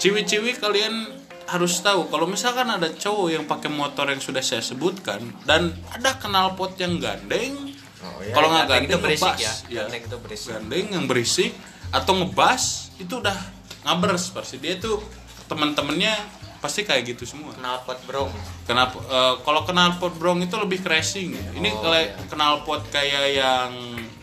[0.00, 1.12] Ciwi-ciwi kalian
[1.46, 6.16] harus tahu kalau misalkan ada cowok yang pakai motor yang sudah saya sebutkan dan ada
[6.16, 9.38] knalpot yang gandeng Oh, iya, kalau nggak gandeng gandeng itu berisik ngebas.
[9.38, 9.52] ya.
[9.70, 9.82] Iya.
[9.86, 10.48] Gandeng itu berisik.
[10.50, 11.52] gandeng yang berisik
[11.94, 12.62] atau ngebas
[12.98, 13.38] itu udah
[13.82, 15.02] ngabers pasti dia tuh
[15.44, 16.14] teman-temannya
[16.58, 17.50] pasti kayak gitu semua.
[17.54, 18.30] Knalpot brong.
[18.62, 21.34] Kenapa eh, kalau knalpot brong itu lebih crashing.
[21.52, 22.14] Ini Oh, kalau iya.
[22.28, 23.70] knalpot kayak yang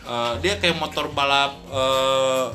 [0.02, 2.46] eh, dia kayak motor balap eh,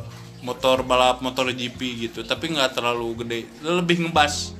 [0.41, 2.19] motor balap motor GP gitu.
[2.21, 3.39] Tapi nggak terlalu gede.
[3.61, 4.57] Lebih ngebas.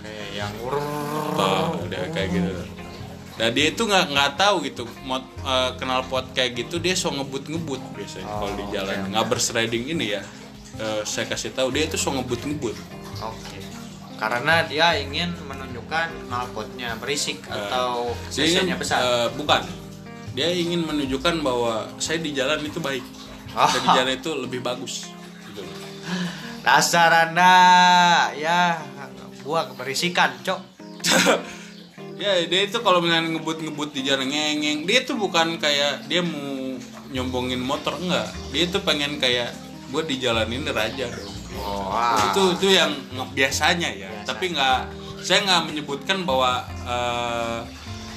[0.00, 2.52] Kayak yang Oh, udah kayak gitu.
[3.32, 4.84] Nah dia itu nggak nggak tahu gitu.
[5.04, 8.96] Mod eh, kenal pot kayak gitu dia so ngebut ngebut biasanya Oh, kalau di jalan.
[8.98, 9.08] oke.
[9.12, 10.24] ngabers riding ini ya
[10.78, 12.76] eh, saya kasih tahu dia itu so ngebut ngebut
[13.20, 13.58] oke.
[14.16, 18.98] Karena dia ingin menunjukkan knalpotnya berisik atau dia ingin cc-nya besar.
[19.02, 19.62] eh, bukan.
[20.32, 23.02] Dia ingin menunjukkan bahwa saya di jalan itu baik.
[23.52, 23.68] Oh.
[23.68, 25.10] saya di jalan itu lebih bagus
[25.50, 25.60] gitu.
[26.62, 27.52] Dasar anda.
[28.38, 28.78] Ya
[29.42, 30.60] gua keberisikan cok.
[32.12, 36.78] Ya dia itu kalau misalnya ngebut-ngebut di jalan ngengeng dia tuh bukan kayak dia mau
[37.10, 38.30] nyombongin motor enggak.
[38.54, 39.50] Dia tuh pengen kayak
[39.92, 41.36] gue di jalan ini raja dong.
[41.52, 42.32] Oh, wah.
[42.32, 42.96] itu itu yang
[43.36, 44.08] biasanya ya.
[44.24, 44.78] Tapi nggak
[45.20, 47.60] saya nggak menyebutkan bahwa eh,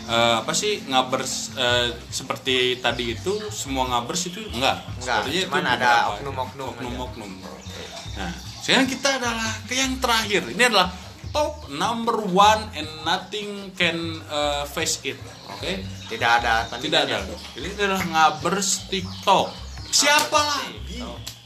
[0.07, 5.91] eh, apa sih ngabers eh, seperti tadi itu semua ngabers itu enggak Enggak, cuman ada
[6.15, 6.15] beberapa.
[6.15, 7.31] oknum-oknum oknum-oknum.
[8.17, 8.31] Nah
[8.63, 10.41] sekarang kita adalah ke yang terakhir.
[10.49, 10.89] Ini adalah
[11.29, 15.19] top number one and nothing can uh, face it.
[15.51, 15.83] Oke?
[16.09, 17.21] Tidak ada tidak ada.
[17.59, 19.51] Ini adalah ngabers TikTok.
[19.91, 21.03] Siapa lagi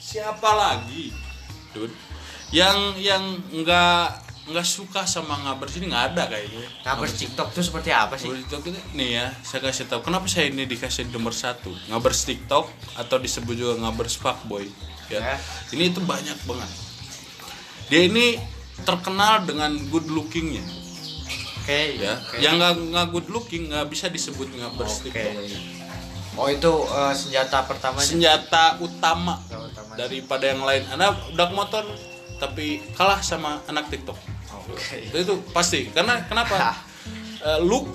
[0.09, 1.13] siapa lagi?
[1.69, 1.93] Dude
[2.49, 6.65] yang yang nggak nggak suka sama ngabers ini nggak ada kayaknya.
[6.81, 8.25] Ngabers TikTok itu seperti apa sih?
[8.25, 10.01] Ngabers TikTok itu nih ya saya kasih tahu.
[10.01, 11.69] Kenapa saya ini dikasih nomor satu?
[11.93, 12.65] Ngabers TikTok
[12.97, 14.65] atau disebut juga ngabers fuckboy
[15.13, 15.21] ya.
[15.21, 15.37] Ya.
[15.77, 16.69] ini itu banyak banget.
[17.93, 18.41] Dia ini
[18.81, 20.65] terkenal dengan good lookingnya.
[21.61, 22.35] Oke ya oke.
[22.41, 25.13] yang nggak nggak good looking nggak bisa disebut ngabers Oke.
[25.13, 25.78] TikTok
[26.39, 28.07] oh itu eh, senjata pertamanya?
[28.07, 29.93] Senjata utama Senjata utama.
[29.99, 30.83] daripada yang lain.
[30.89, 31.83] Anda udah motor
[32.39, 34.15] tapi kalah sama anak TikTok.
[34.71, 35.11] Oke.
[35.11, 35.91] Itu, itu pasti.
[35.91, 36.79] Karena kenapa?
[37.39, 37.87] Eh, look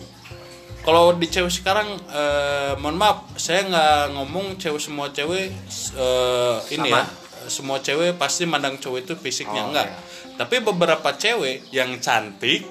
[0.85, 5.49] kalau di cewek sekarang eh, mohon maaf saya nggak ngomong cewek semua cewek
[5.97, 7.01] eh, ini Sama.
[7.01, 7.05] ya
[7.45, 9.65] semua cewek pasti mandang cowok itu fisiknya.
[9.65, 9.99] Oh, enggak iya.
[10.41, 12.65] tapi beberapa cewek yang cantik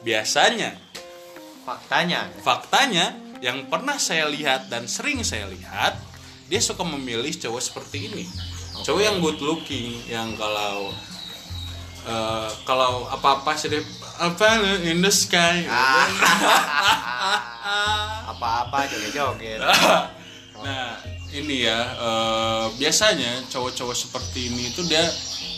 [0.00, 0.72] biasanya
[1.68, 2.32] faktanya.
[2.40, 3.06] faktanya
[3.40, 5.96] yang pernah saya lihat dan sering saya lihat
[6.46, 8.24] dia suka memilih cowok seperti ini.
[8.84, 10.92] Cowok yang good looking yang kalau
[12.04, 13.72] eh, kalau apa apa sih
[14.20, 15.64] apa in the sky.
[18.30, 19.60] Apa-apa joget-joget.
[20.60, 20.92] Nah
[21.32, 25.00] ini ya eh, biasanya cowok-cowok seperti ini itu dia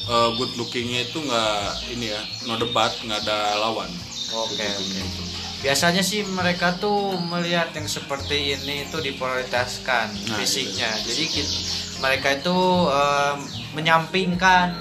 [0.07, 3.91] eh, good lookingnya itu nggak ini ya no debat nggak ada lawan.
[4.31, 5.32] Oke oke
[5.63, 10.91] biasanya sih mereka tuh melihat yang seperti ini itu diprioritaskan Nah, fisiknya.
[10.99, 11.55] Jadi kit-
[11.99, 13.39] mereka itu em,
[13.73, 14.75] menyampingkan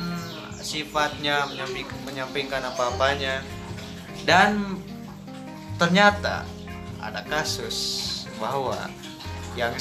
[0.59, 3.45] sifatnya menyamping- menyampingkan apa-apanya.
[4.21, 4.81] Dan
[5.77, 6.45] ternyata
[6.97, 8.77] ada kasus bahwa
[9.53, 9.73] yang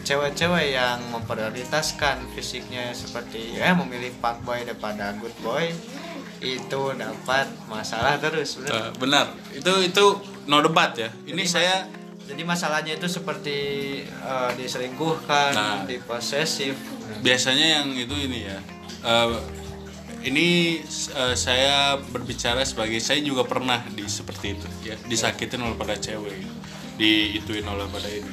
[0.00, 5.68] cewek-cewek yang memprioritaskan fisiknya seperti ya memilih fuckboy daripada good boy
[6.40, 8.72] itu dapat masalah terus bener.
[8.72, 9.26] Eh, benar.
[9.52, 10.06] Itu itu
[10.48, 11.74] no debat ya ini Jadi saya
[12.28, 13.56] Jadi masalahnya itu seperti
[14.04, 15.80] eh, diselingkuhkan, Nah.
[15.84, 16.76] diposesif.
[17.20, 18.58] biasanya yang itu ini ya
[19.02, 19.32] eh,
[20.20, 20.76] ini
[21.14, 26.36] eh, saya berbicara sebagai saya juga pernah di seperti itu ya disakitin oleh pada cewek
[26.96, 28.28] diituin oleh pada ini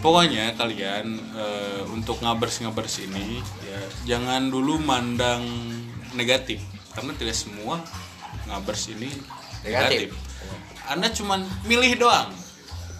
[0.00, 3.80] pokoknya kalian eh, untuk ngabers ngabers ini ya
[4.16, 5.44] jangan dulu mandang
[6.12, 6.64] negatif
[6.96, 7.76] karena tidak semua
[8.46, 9.12] ngabers ini
[9.60, 10.12] Negatif.
[10.16, 12.28] negatif, anda cuman milih doang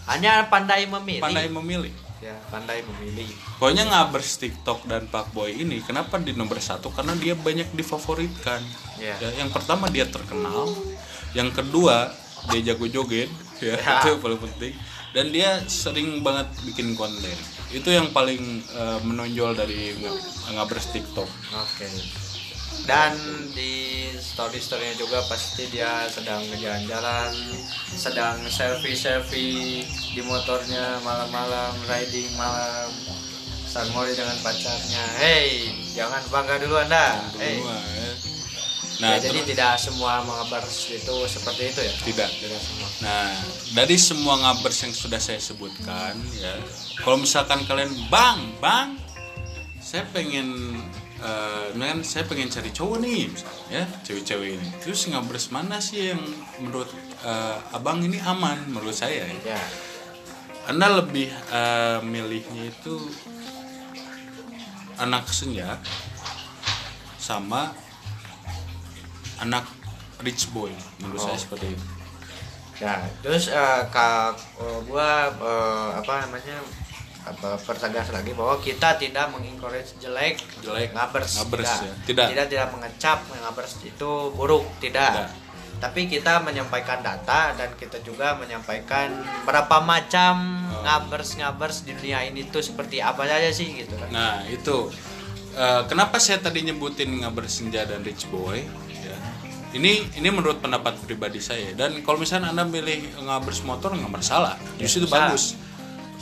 [0.04, 1.20] Hanya pandai memilih.
[1.20, 3.28] pandai memilih Ya, pandai memilih.
[3.60, 8.64] Pokoknya ngabers TikTok dan Pak Boy ini kenapa di nomor satu karena dia banyak difavoritkan.
[8.96, 9.12] Ya.
[9.20, 10.72] Ya, yang pertama dia terkenal,
[11.32, 12.16] yang kedua
[12.48, 13.28] dia jago joget,
[13.60, 14.00] ya, Ya.
[14.00, 14.72] itu yang paling penting.
[15.12, 17.36] Dan dia sering banget bikin konten.
[17.68, 20.20] Itu yang paling eh, menonjol dari ng-
[20.50, 21.28] ngabers TikTok.
[21.52, 21.88] Oke.
[22.84, 23.20] Dan
[23.52, 23.83] di
[24.34, 27.30] story-storynya juga pasti dia sedang jalan-jalan,
[27.94, 32.90] sedang selfie-selfie di motornya malam-malam, riding malam,
[33.64, 35.04] sarmori dengan pacarnya.
[35.22, 37.22] Hey, jangan bangga dulu anda.
[37.38, 37.62] Hey.
[37.62, 37.78] Ya.
[38.94, 41.94] Nah, Nah, jadi terus- tidak semua mengabers itu seperti itu ya?
[42.06, 42.30] tidak.
[42.30, 42.88] Tidak semua.
[43.02, 43.30] Nah,
[43.74, 46.54] dari semua ngabers yang sudah saya sebutkan, ya,
[47.02, 48.94] kalau misalkan kalian, bang, bang,
[49.82, 50.78] saya pengen,
[51.24, 54.68] eh, kan saya pengen cari cowok nih, misalnya, ya, cewek-cewek ini.
[54.84, 56.20] Terus ngabers mana sih yang
[56.60, 56.92] menurut
[57.24, 59.24] eh, abang ini aman, menurut saya?
[59.24, 59.56] Ya.
[59.56, 59.62] Ya.
[60.68, 62.96] Anda lebih eh, milihnya itu
[64.94, 65.80] anak senja
[67.18, 67.74] sama
[69.42, 69.66] anak
[70.22, 70.70] rich boy,
[71.02, 71.42] menurut saya Oh.
[71.42, 71.84] seperti itu.
[72.74, 76.58] Ya, terus eh, kak eh, gua eh, apa namanya
[77.24, 81.80] apa pertegas lagi bahwa kita tidak mengencourage jelek Jelek, ngabers, ngabers, tidak.
[81.80, 81.92] ya.
[82.04, 82.26] Tidak.
[82.32, 85.12] tidak tidak mengecap ngabers itu buruk tidak.
[85.12, 85.30] Tidak.
[85.74, 89.10] tapi kita menyampaikan data dan kita juga menyampaikan
[89.42, 90.82] berapa macam Oh.
[90.82, 94.90] ngabers ngabers di dunia ini tuh seperti apa saja sih gitu kan Nah itu
[95.54, 98.58] Eh, kenapa saya tadi nyebutin ngabar senja dan rich boy?
[98.90, 99.14] Ya.
[99.70, 104.58] Ini ini menurut pendapat pribadi saya dan kalau misalnya anda milih ngabers motor nggak masalah,
[104.82, 105.54] justru itu bagus.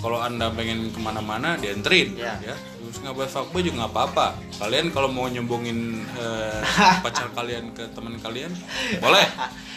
[0.03, 2.35] Kalau anda pengen ke mana-mana dianterin, Ya.
[2.43, 2.59] ya.
[2.59, 4.27] Terus ngabers fuckboy juga nggak apa-apa.
[4.59, 6.61] Kalian kalau mau nyombongin eh,
[7.07, 8.51] pacar kalian ke teman kalian,
[8.99, 9.25] boleh.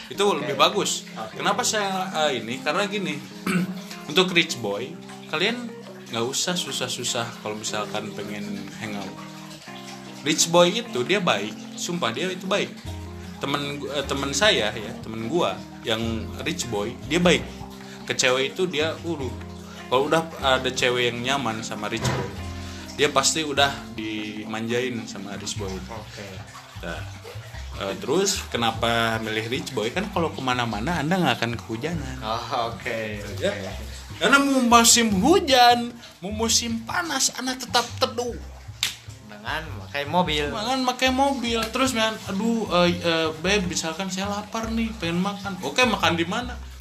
[0.10, 1.06] Itu lebih bagus.
[1.38, 2.58] Kenapa saya eh, ini?
[2.66, 3.16] Karena gini,
[4.10, 4.90] untuk rich boy,
[5.30, 5.70] kalian
[6.10, 8.46] nggak usah susah-susah kalau misalkan pengen
[8.78, 9.10] hangout
[10.22, 12.70] rich boy itu dia baik sumpah dia itu baik
[13.42, 16.02] temen eh, temen saya ya temen gua yang
[16.46, 17.42] rich boy dia baik
[18.06, 19.34] ke cewek itu dia uru
[19.96, 22.28] kalau udah ada cewek yang nyaman sama rich boy
[23.00, 25.72] dia pasti udah dimanjain sama rich boy.
[25.72, 26.28] Oke.
[26.84, 27.00] Nah,
[27.80, 29.88] eh, terus kenapa milih rich boy?
[29.96, 32.20] Kan kalau ke mana-mana anda nggak akan kehujanan.
[32.20, 33.56] Oh, oke ya.
[33.56, 33.72] oke.
[34.20, 38.36] karena mau musim hujan mau musim panas anda tetap teduh.
[39.32, 40.52] Dengan pakai mobil.
[40.52, 41.64] Makan pakai mobil.
[41.72, 45.56] Terus man, aduh eh eh, beb misalkan saya lapar nih pengen makan.
[45.64, 46.75] Oke makan di mana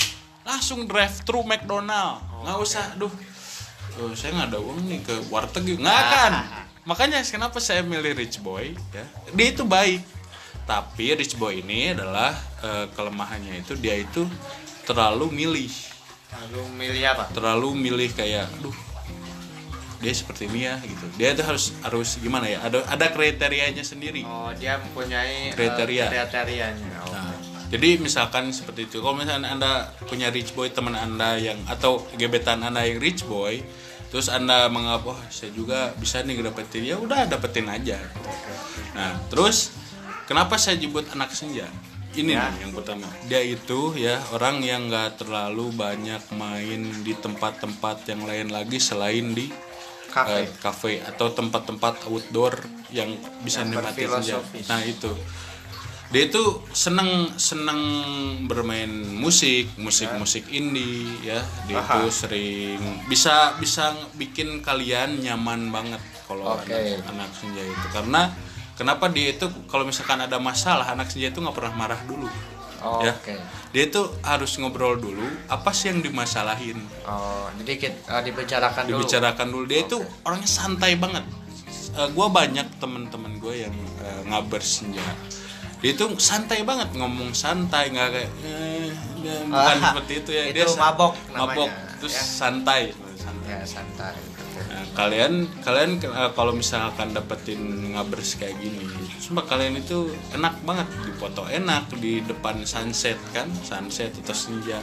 [0.44, 2.20] langsung drive thru McDonald.
[2.44, 3.11] Nggak usah aduh
[3.98, 6.33] eh, saya nggak ada uang nih ke warteg yuk." nggak akan.
[6.88, 8.76] Makanya kenapa saya milih rich boy?
[8.92, 9.04] Ya.
[9.33, 10.04] Dia itu baik.
[10.68, 14.28] Tapi rich boy ini adalah eh, kelemahannya itu dia itu
[14.85, 15.72] terlalu milih.
[16.35, 17.24] Lalu milih apa?
[17.33, 18.76] Terlalu milih kayak aduh
[20.04, 21.04] dia seperti ini ya gitu.
[21.16, 24.20] Dia itu harus harus gimana ya ada ada kriterianya sendiri.
[24.28, 26.12] Oh, dia mempunyai eh, Kriteria.
[26.12, 27.03] kriterianya.
[27.64, 27.70] Oh.
[27.70, 29.00] Jadi misalkan seperti itu.
[29.00, 29.72] Kalau misalnya anda
[30.05, 33.64] punya rich boy teman anda yang atau gebetan anda yang rich boy
[34.09, 37.98] terus anda menganggap wah saya juga bisa nih dapetin ya udah dapetin aja.
[38.94, 39.74] Nah terus
[40.24, 41.66] kenapa saya jemput anak senja?
[42.14, 42.46] Ini Ya.
[42.46, 43.11] nih yang pertama.
[43.27, 49.35] Dia itu ya orang yang nggak terlalu banyak main di tempat-tempat yang lain lagi selain
[49.35, 49.50] di
[50.14, 50.31] Cafe.
[50.31, 52.55] eh, cafe atau tempat-tempat outdoor
[52.94, 53.11] yang
[53.42, 54.38] bisa Yang nikmatin senja.
[54.70, 55.11] nah itu
[56.14, 57.81] dia itu seneng seneng
[58.46, 58.87] bermain
[59.18, 61.42] musik musik musik indie ya.
[61.66, 62.07] Dia Aha.
[62.07, 62.79] itu sering
[63.11, 65.98] bisa bisa bikin kalian nyaman banget
[66.31, 66.70] kalau Oke.
[66.70, 67.87] anak, anak senja itu.
[67.90, 68.31] Karena
[68.79, 72.31] kenapa dia itu kalau misalkan ada masalah anak senja itu nggak pernah marah dulu.
[72.85, 73.11] Oh, ya.
[73.16, 73.35] Oke.
[73.74, 76.79] dia itu harus ngobrol dulu apa sih yang dimasalahin?
[77.11, 79.03] Oh, jadi kita eh, dibicarakan dulu.
[79.03, 79.64] dibicarakan dulu.
[79.66, 81.27] Dia itu orangnya santai banget.
[82.14, 85.03] Gue banyak temen-temen gue yang uh, ngabar senja.
[85.03, 85.35] dia
[85.85, 88.88] itu santai banget ngomong santai nggak kayak eh,
[89.20, 92.25] ya, bukan Ah, seperti itu ya itu sa- mabok namanya, mabok terus ya.
[92.25, 92.83] santai
[93.14, 94.16] santai ya santai
[94.55, 97.59] Nah, kalian kalian eh, kalau misalkan dapetin
[97.90, 98.87] ngabers kayak gini,
[99.20, 104.79] cuma kalian itu enak banget dipoto enak di depan sunset kan, sunset atau senja.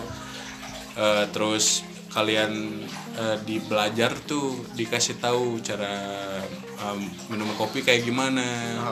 [0.94, 2.84] Eh, terus kalian
[3.15, 5.95] eh, di belajar tuh dikasih tahu cara
[6.60, 7.00] em,
[7.32, 8.43] minum kopi kayak gimana,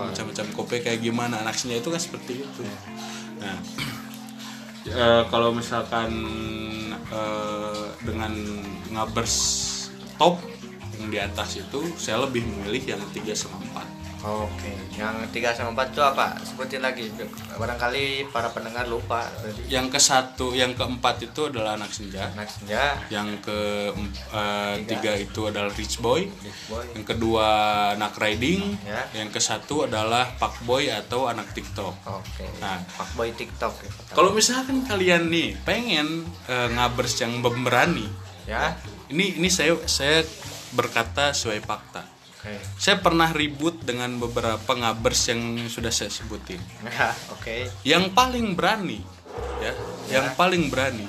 [0.10, 1.44] macam-macam kopi kayak gimana.
[1.44, 2.64] Anak senja itu kan seperti itu.
[3.40, 3.60] Nah,
[4.90, 6.08] Eh, kalau misalkan
[7.12, 8.32] eh, dengan
[8.90, 9.36] ngabers
[10.18, 10.42] top
[10.98, 13.86] yang di atas itu saya lebih memilih yang 3 sama 4
[14.20, 16.36] Oke, yang 3 sama 4 itu apa?
[16.44, 17.08] Sebutin lagi.
[17.56, 19.28] Barangkali para pendengar lupa
[19.68, 23.92] yang ke satu yang keempat itu adalah anak senja Anak senja, yang ke
[24.32, 26.88] eh, tiga itu adalah rich boy Big Boy.
[26.96, 27.48] yang kedua
[27.96, 29.04] anak riding Ya.
[29.12, 32.48] yang ke satu adalah pak boy atau anak tiktok Oke.
[32.60, 32.80] Nah.
[32.96, 33.92] Pak Boy TikTok ya.
[34.16, 38.08] kalau misalkan kalian nih pengen eh, ngabers yang pemberani
[38.48, 38.72] ya.
[39.08, 40.24] ini ini saya saya
[40.72, 42.04] berkata sesuai fakta
[42.40, 42.56] Oke.
[42.80, 47.68] saya pernah ribut dengan beberapa ngabers yang sudah saya sebutin Ya, oke.
[47.84, 49.04] yang paling berani
[49.60, 49.76] ya,
[50.08, 51.04] yang paling berani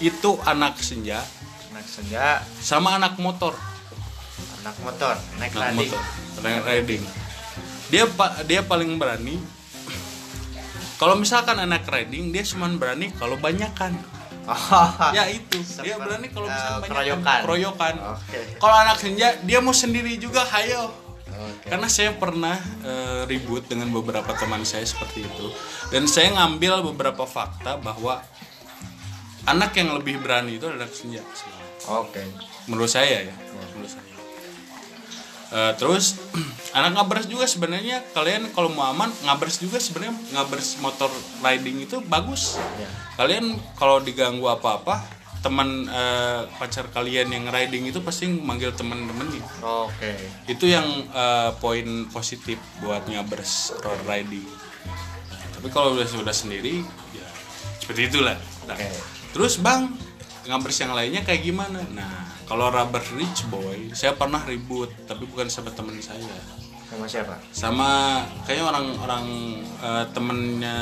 [0.00, 1.20] itu anak senja
[1.68, 3.52] Anak senja, sama anak motor
[4.64, 5.92] anak motor, naik anak riding.
[5.92, 6.02] motor
[6.48, 7.02] anak riding
[7.92, 8.04] dia
[8.48, 9.36] dia paling berani
[10.96, 13.92] kalau misalkan anak riding dia cuma berani kalau banyakan
[14.44, 17.40] Oh, ya itu dia Seperti, berani kalau eh, misalkan banyakan keroyokan.
[17.42, 18.38] keroyokan Oke.
[18.60, 20.92] kalau anak senja dia mau sendiri juga hayo
[21.32, 21.72] Oke.
[21.72, 25.46] karena saya pernah eh, ribut dengan beberapa teman saya seperti itu
[25.88, 28.20] dan saya ngambil beberapa fakta bahwa
[29.48, 31.24] anak yang lebih berani itu adalah senja
[31.88, 32.20] Oke.
[32.68, 33.34] menurut saya ya
[33.72, 34.13] menurut saya
[35.54, 36.18] Eh, terus
[36.76, 38.02] anak ngabers juga sebenarnya.
[38.10, 40.18] Kalian kalau mau aman ngabers juga sebenarnya.
[40.34, 41.10] Ngabers motor
[41.46, 42.58] riding itu bagus.
[42.58, 42.90] Ya.
[43.14, 44.98] kalian kalau diganggu apa-apa
[45.38, 49.44] teman eh, pacar kalian yang riding itu pasti manggil teman-temannya.
[49.62, 50.18] Oke.
[50.50, 54.42] itu yang eh, poin positif buat ngabers road riding.
[55.54, 56.82] Tapi kalau udah sudah sendiri
[57.14, 57.28] ya
[57.78, 58.34] seperti itulah.
[58.66, 58.90] Nah, Oke.
[59.30, 59.94] terus bang
[60.50, 61.86] ngabers yang lainnya kayak gimana?
[61.94, 66.22] Nah kalau rubber rich boy saya pernah ribut tapi bukan sama teman saya
[66.84, 67.34] Sama siapa?
[67.50, 67.90] sama
[68.46, 69.26] kayaknya orang-orang
[69.82, 70.78] eh, temennya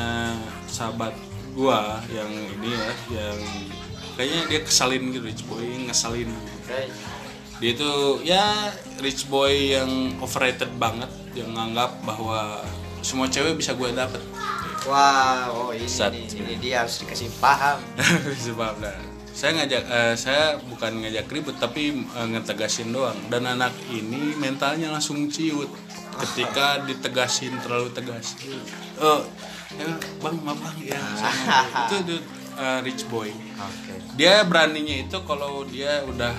[0.68, 1.14] sahabat
[1.56, 2.90] gua yang ini ya
[3.22, 3.38] yang
[4.18, 6.90] kayaknya dia kesalin gitu rich boy ngesalin Oke.
[7.62, 7.92] dia itu
[8.26, 12.60] ya rich boy yang overrated banget yang nganggap bahwa
[13.02, 14.20] semua cewek bisa gue dapet
[14.82, 16.10] Wah, oh ini, Sat.
[16.10, 17.78] ini, ini dia harus dikasih paham.
[18.50, 18.98] sebab nah,
[19.32, 23.16] saya ngajak eh, saya bukan ngajak ribut tapi eh, ngetegasin doang.
[23.32, 25.68] Dan anak ini mentalnya langsung ciut.
[26.12, 28.36] Ketika ditegasin terlalu tegas.
[29.00, 29.24] Oh
[29.72, 29.88] ya
[30.20, 30.76] bang maaf bang.
[30.92, 31.02] Ya
[31.88, 32.16] itu, itu
[32.60, 33.32] eh, rich boy.
[33.62, 33.94] Oke.
[34.18, 36.34] dia beraninya itu kalau dia udah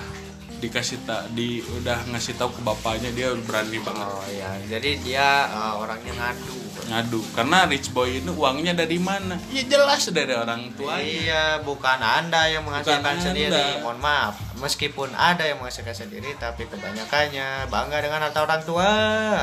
[0.64, 5.28] dikasih tak di udah ngasih tahu ke bapaknya dia berani banget Oh ya, jadi dia
[5.52, 6.56] uh, orangnya ngadu.
[6.84, 11.96] ngadu karena rich boy ini uangnya dari mana ya jelas dari orang tuanya Iya, bukan
[11.96, 13.52] Anda yang menghasilkan Bukan sendiri.
[13.52, 13.80] Anda.
[13.80, 14.34] Mohon maaf.
[14.54, 18.90] Meskipun ada yang menghasilkan sendiri, tapi kebanyakannya bangga dengan harta orang tua.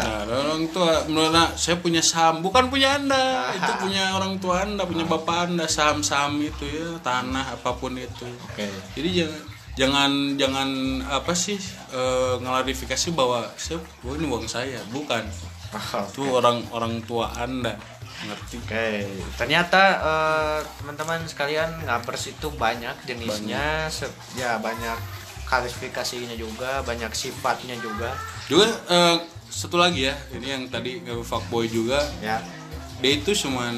[0.01, 4.81] Nah, orang tua menurut saya punya saham, bukan punya anda, itu punya orang tua anda,
[4.87, 8.25] punya bapak anda, saham-saham itu ya, tanah apa pun itu.
[8.49, 8.65] Oke.
[8.95, 9.41] Jadi jangan
[9.81, 10.69] jangan jangan
[11.09, 11.57] apa sih
[11.89, 15.25] eh, ngelarifikasi bahwa saya, oh ini uang saya, bukan.
[16.11, 17.73] Itu orang orang tua anda,
[18.27, 18.61] ngerti?
[18.61, 18.87] Oke,
[19.41, 24.99] ternyata eh, teman-teman sekalian ngabers itu banyak jenisnya, se- ya banyak
[25.49, 28.13] klasifikasinya juga, banyak sifatnya juga,
[28.45, 29.17] Juga eh,
[29.49, 32.37] satu lagi ya, ini yang tadi fuckboy juga, ya.
[33.01, 33.73] dia itu cuman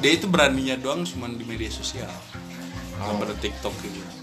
[0.00, 2.08] dia itu beraninya doang cuman di media sosial,
[3.00, 3.20] oh.
[3.40, 4.15] TikTok gitu.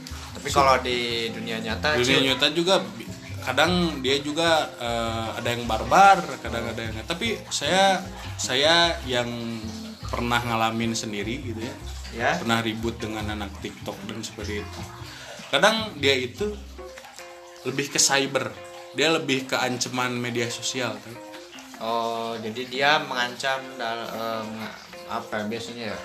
[0.44, 2.84] Tapi kalau di dunia nyata, dunia Cil, nyata juga
[3.48, 8.04] kadang dia juga eh, ada yang barbar kadang ada yang tapi saya
[8.36, 9.28] saya yang
[10.04, 11.76] pernah ngalamin sendiri gitu ya.
[12.14, 14.82] Ya, pernah ribut dengan anak TikTok dan seperti itu.
[15.48, 16.54] Kadang dia itu
[17.64, 18.52] lebih ke cyber.
[18.94, 21.16] Dia lebih ke ancaman media sosial kan.
[21.80, 24.78] Oh jadi dia mengancam dal- eh, menga-
[25.10, 26.00] apa ya biasanya ya?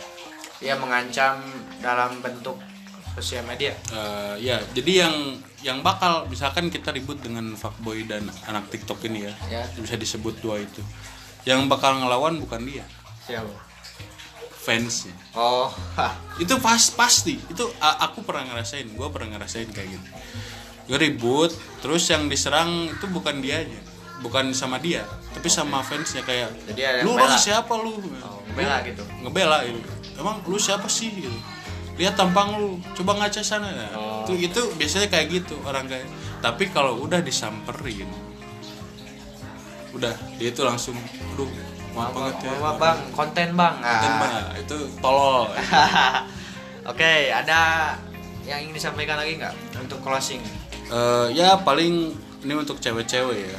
[0.59, 1.43] Dia mengancam
[1.79, 2.57] dalam bentuk
[3.15, 3.73] sosial media.
[3.89, 5.15] Eh, ya jadi yang
[5.59, 9.63] yang bakal misalkan kita ribut dengan fuckboy dan anak TikTok ini ya Ya.
[9.75, 10.83] bisa disebut dua itu
[11.43, 12.87] yang bakal ngelawan bukan dia
[13.21, 13.51] Siapa?
[14.59, 16.15] fansnya Oh, hah.
[16.43, 20.09] itu pas pasti itu aku pernah ngerasain gue pernah ngerasain kayak gitu
[20.87, 21.51] gue ribut
[21.81, 23.81] terus yang diserang itu bukan dianya
[24.19, 28.77] bukan sama dia tapi sama fansnya kayak Jadi lu bela." orang siapa lu Oh, ngebela
[28.83, 29.03] gitu.
[29.23, 29.81] ngebela gitu
[30.17, 31.39] emang lu siapa sih gitu
[31.99, 32.79] lihat tampang lu.
[32.95, 33.69] Coba ngaca sana.
[33.69, 34.23] Nah, Oh.
[34.25, 36.07] itu itu biasanya kayak gitu orang kayak.
[36.39, 38.07] Tapi kalau udah disamperin
[39.89, 40.95] udah dia itu langsung
[41.35, 41.49] aduh
[41.91, 42.53] maaf banget ya.
[42.61, 42.99] Wah, bang.
[43.11, 43.75] Konten bang.
[43.75, 44.21] Konten, Ah.
[44.21, 44.47] Bang.
[44.55, 45.49] itu tolol.
[46.91, 47.93] Oke ada
[48.45, 50.41] yang ingin disampaikan lagi nggak untuk closing?
[50.89, 53.59] Eh, ya paling ini untuk cewek-cewek ya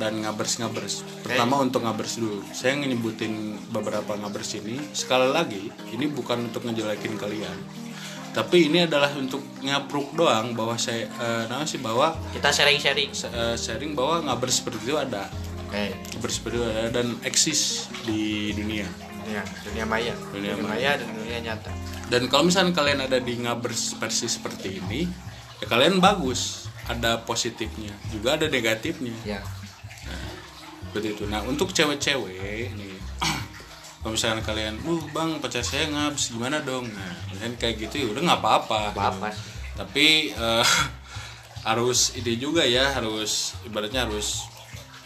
[0.00, 1.04] dan ngabers-ngabers.
[1.20, 2.40] Pertama untuk ngabers dulu.
[2.56, 4.80] Saya nyebutin beberapa ngabers ini.
[4.96, 7.58] Sekali lagi ini bukan untuk ngejelekin kalian.
[8.32, 13.12] Tapi ini adalah untuk nyapruk doang bahwa saya eh, nah sih bahwa kita sharing-sharing.
[13.12, 15.28] Eh, sharing bahwa ngabers seperti itu ada.
[15.68, 15.92] Oke.
[16.16, 18.88] Ngabers seperti itu ada dan eksis di dunia.
[19.28, 20.14] Ya dunia maya.
[20.32, 20.90] Dunia dunia, maya.
[20.96, 21.70] dan dunia nyata.
[22.08, 25.04] Dan kalau misalnya kalian ada di ngabers versi seperti ini
[25.60, 26.70] ya kalian bagus.
[26.90, 29.14] Ada positifnya juga ada negatifnya.
[29.22, 29.38] Ya
[30.90, 32.98] seperti itu nah untuk cewek-cewek nih
[34.00, 36.88] kalau misalnya kalian uh bang pacar saya ngabs gimana dong?
[36.88, 38.80] Nah kayak gitu ya udah nggak apa-apa.
[38.96, 39.28] Apa-apa.
[39.76, 40.66] Tapi eh,
[41.68, 44.48] harus ide juga ya harus ibaratnya harus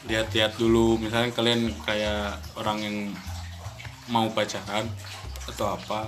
[0.06, 0.94] lihat-lihat dulu.
[1.02, 2.96] Misalnya kalian kayak orang yang
[4.06, 4.86] mau pacaran
[5.50, 6.06] atau apa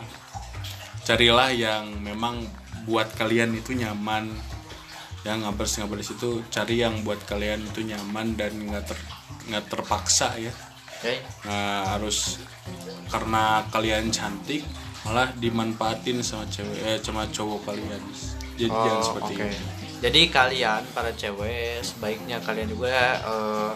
[1.03, 2.47] carilah yang memang
[2.87, 4.31] buat kalian itu nyaman.
[5.27, 8.99] Ya ngabers ngabers itu cari yang buat kalian itu nyaman dan nggak ter
[9.47, 10.53] nggak terpaksa ya.
[10.99, 11.22] Oke.
[11.45, 12.41] Nggak harus
[13.07, 14.66] karena kalian cantik
[15.07, 18.03] malah dimanfaatin sama cewek eh, sama cowok kalian.
[18.57, 19.47] Jadi Oh, jangan seperti oke.
[19.47, 19.59] itu
[19.97, 23.70] Jadi kalian para cewek sebaiknya kalian juga eh,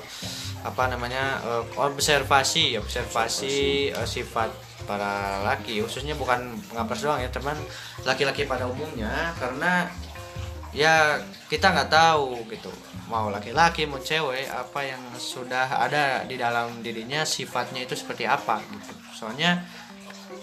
[0.60, 4.50] apa namanya eh, observasi, observasi eh, sifat
[4.90, 5.78] para laki.
[5.84, 7.56] Khususnya bukan ngapers doang ya teman
[8.02, 9.32] laki-laki pada umumnya.
[9.38, 9.86] Karena
[10.74, 12.70] ya kita nggak tahu gitu
[13.10, 18.62] mau laki-laki mau cewek apa yang sudah ada di dalam dirinya sifatnya itu seperti apa
[18.62, 19.66] gitu soalnya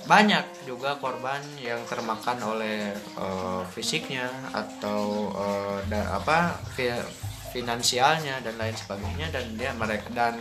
[0.04, 7.08] banyak juga korban yang termakan oleh eh, fisiknya atau eh, da- apa fi-
[7.56, 10.36] finansialnya dan lain sebagainya dan dia mereka dan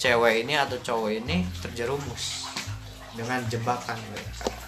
[0.00, 2.48] cewek ini atau cowok ini terjerumus
[3.16, 3.96] dengan jebakan.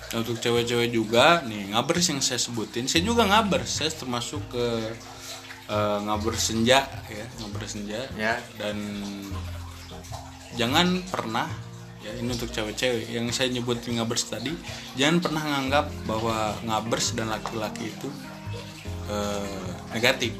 [0.09, 4.97] Nah, untuk cewek-cewek juga nih ngabers yang saya sebutin saya juga ngabers saya termasuk ke
[5.69, 8.41] eh, ngabers senja ya ngabers senja Ya.
[8.57, 8.77] dan
[10.57, 11.47] jangan pernah
[11.99, 14.55] ya ini untuk cewek-cewek yang saya nyebutin ngabers tadi
[14.95, 18.09] jangan pernah nganggap bahwa ngabers dan laki-laki itu
[19.11, 20.33] eh, negatif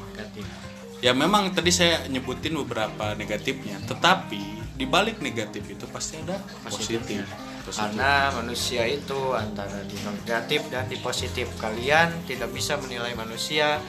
[0.99, 7.19] ya memang tadi saya nyebutin beberapa negatifnya tetapi di balik negatif itu pasti ada positif,
[7.19, 7.27] Positif.
[7.75, 11.51] Karena manusia itu antara di negatif dan di positif.
[11.59, 13.83] Kalian tidak bisa menilai manusia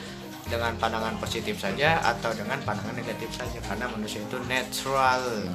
[0.47, 5.47] dengan pandangan positif saja atau dengan pandangan negatif saja karena manusia itu natural.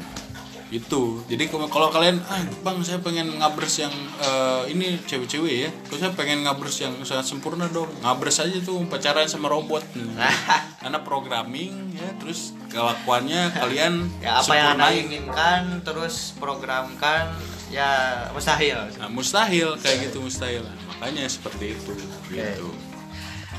[0.66, 1.22] itu.
[1.30, 5.70] Jadi kalau kalian ah bang saya pengen ngabers yang eh, ini cewek-cewek ya.
[5.87, 9.87] Kalau saya pengen ngabers yang sangat sempurna dong ngabers aja tuh pacaran sama robot.
[9.95, 10.11] Nih
[10.82, 17.30] karena programming ya terus kelakuannya kalian Ya apa yang anda inginkan terus programkan
[17.70, 18.91] ya mustahil.
[18.99, 20.66] Nah, mustahil kayak gitu mustahil.
[20.91, 21.95] Makanya seperti itu
[22.34, 22.74] gitu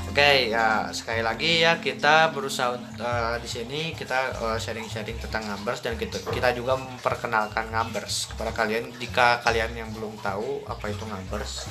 [0.08, 5.84] Oke ya sekali lagi ya kita berusaha eh, di sini kita eh, sharing-sharing tentang Ngabers
[5.84, 11.04] dan kita kita juga memperkenalkan Ngabers kepada kalian jika kalian yang belum tahu apa itu
[11.04, 11.68] Ngabers.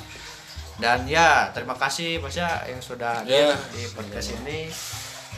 [0.78, 3.58] Dan ya terima kasih Mas ya yang sudah hadir Ya.
[3.74, 4.70] di podcast ini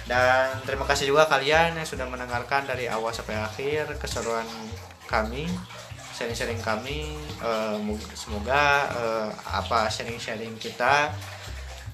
[0.03, 4.43] dan terima kasih juga kalian yang sudah mendengarkan dari awal sampai akhir keseruan
[5.05, 5.47] kami
[6.11, 7.15] sharing-sharing kami
[7.79, 11.15] mu- semoga eh, apa sharing-sharing kita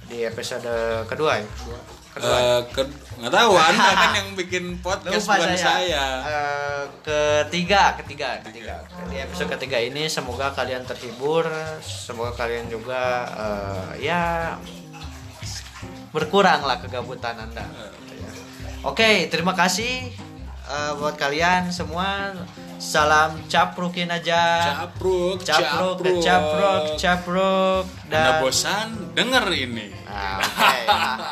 [0.06, 0.70] di episode
[1.06, 1.46] kedua ya?
[1.46, 1.80] Kedua.
[2.16, 8.00] Eh, ke- nggak tahu anda kan yang bikin podcast lupa bukan saya, saya, Eh, ketiga
[8.00, 8.76] ketiga ketiga.
[9.06, 11.44] di episode ketiga ini semoga kalian terhibur
[11.82, 13.04] semoga kalian juga
[13.36, 14.56] eh, ya
[16.10, 17.66] berkuranglah kegabutan anda.
[18.82, 20.14] Oke terima kasih
[20.66, 22.32] eh, buat kalian semua
[22.78, 24.42] salam caprukin aja
[24.84, 30.74] capruk capruk capruk capruk capruk anda dan bosan denger ini Nah, oke.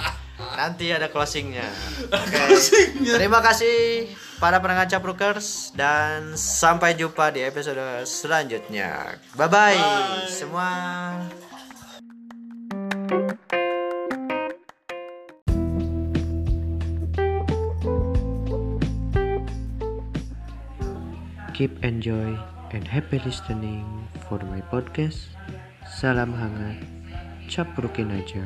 [0.60, 1.66] Nanti ada closingnya.
[2.12, 2.60] Oke.
[3.00, 4.06] Terima kasih
[4.38, 9.18] para pendengar Caprukers dan sampai jumpa di episode selanjutnya.
[9.40, 9.82] Bye bye,
[10.28, 10.70] semua.
[21.54, 22.34] Keep enjoy
[22.74, 23.86] and happy listening
[24.26, 25.30] for my podcast.
[25.86, 26.82] Salam hangat,
[27.46, 28.42] caprukin aja.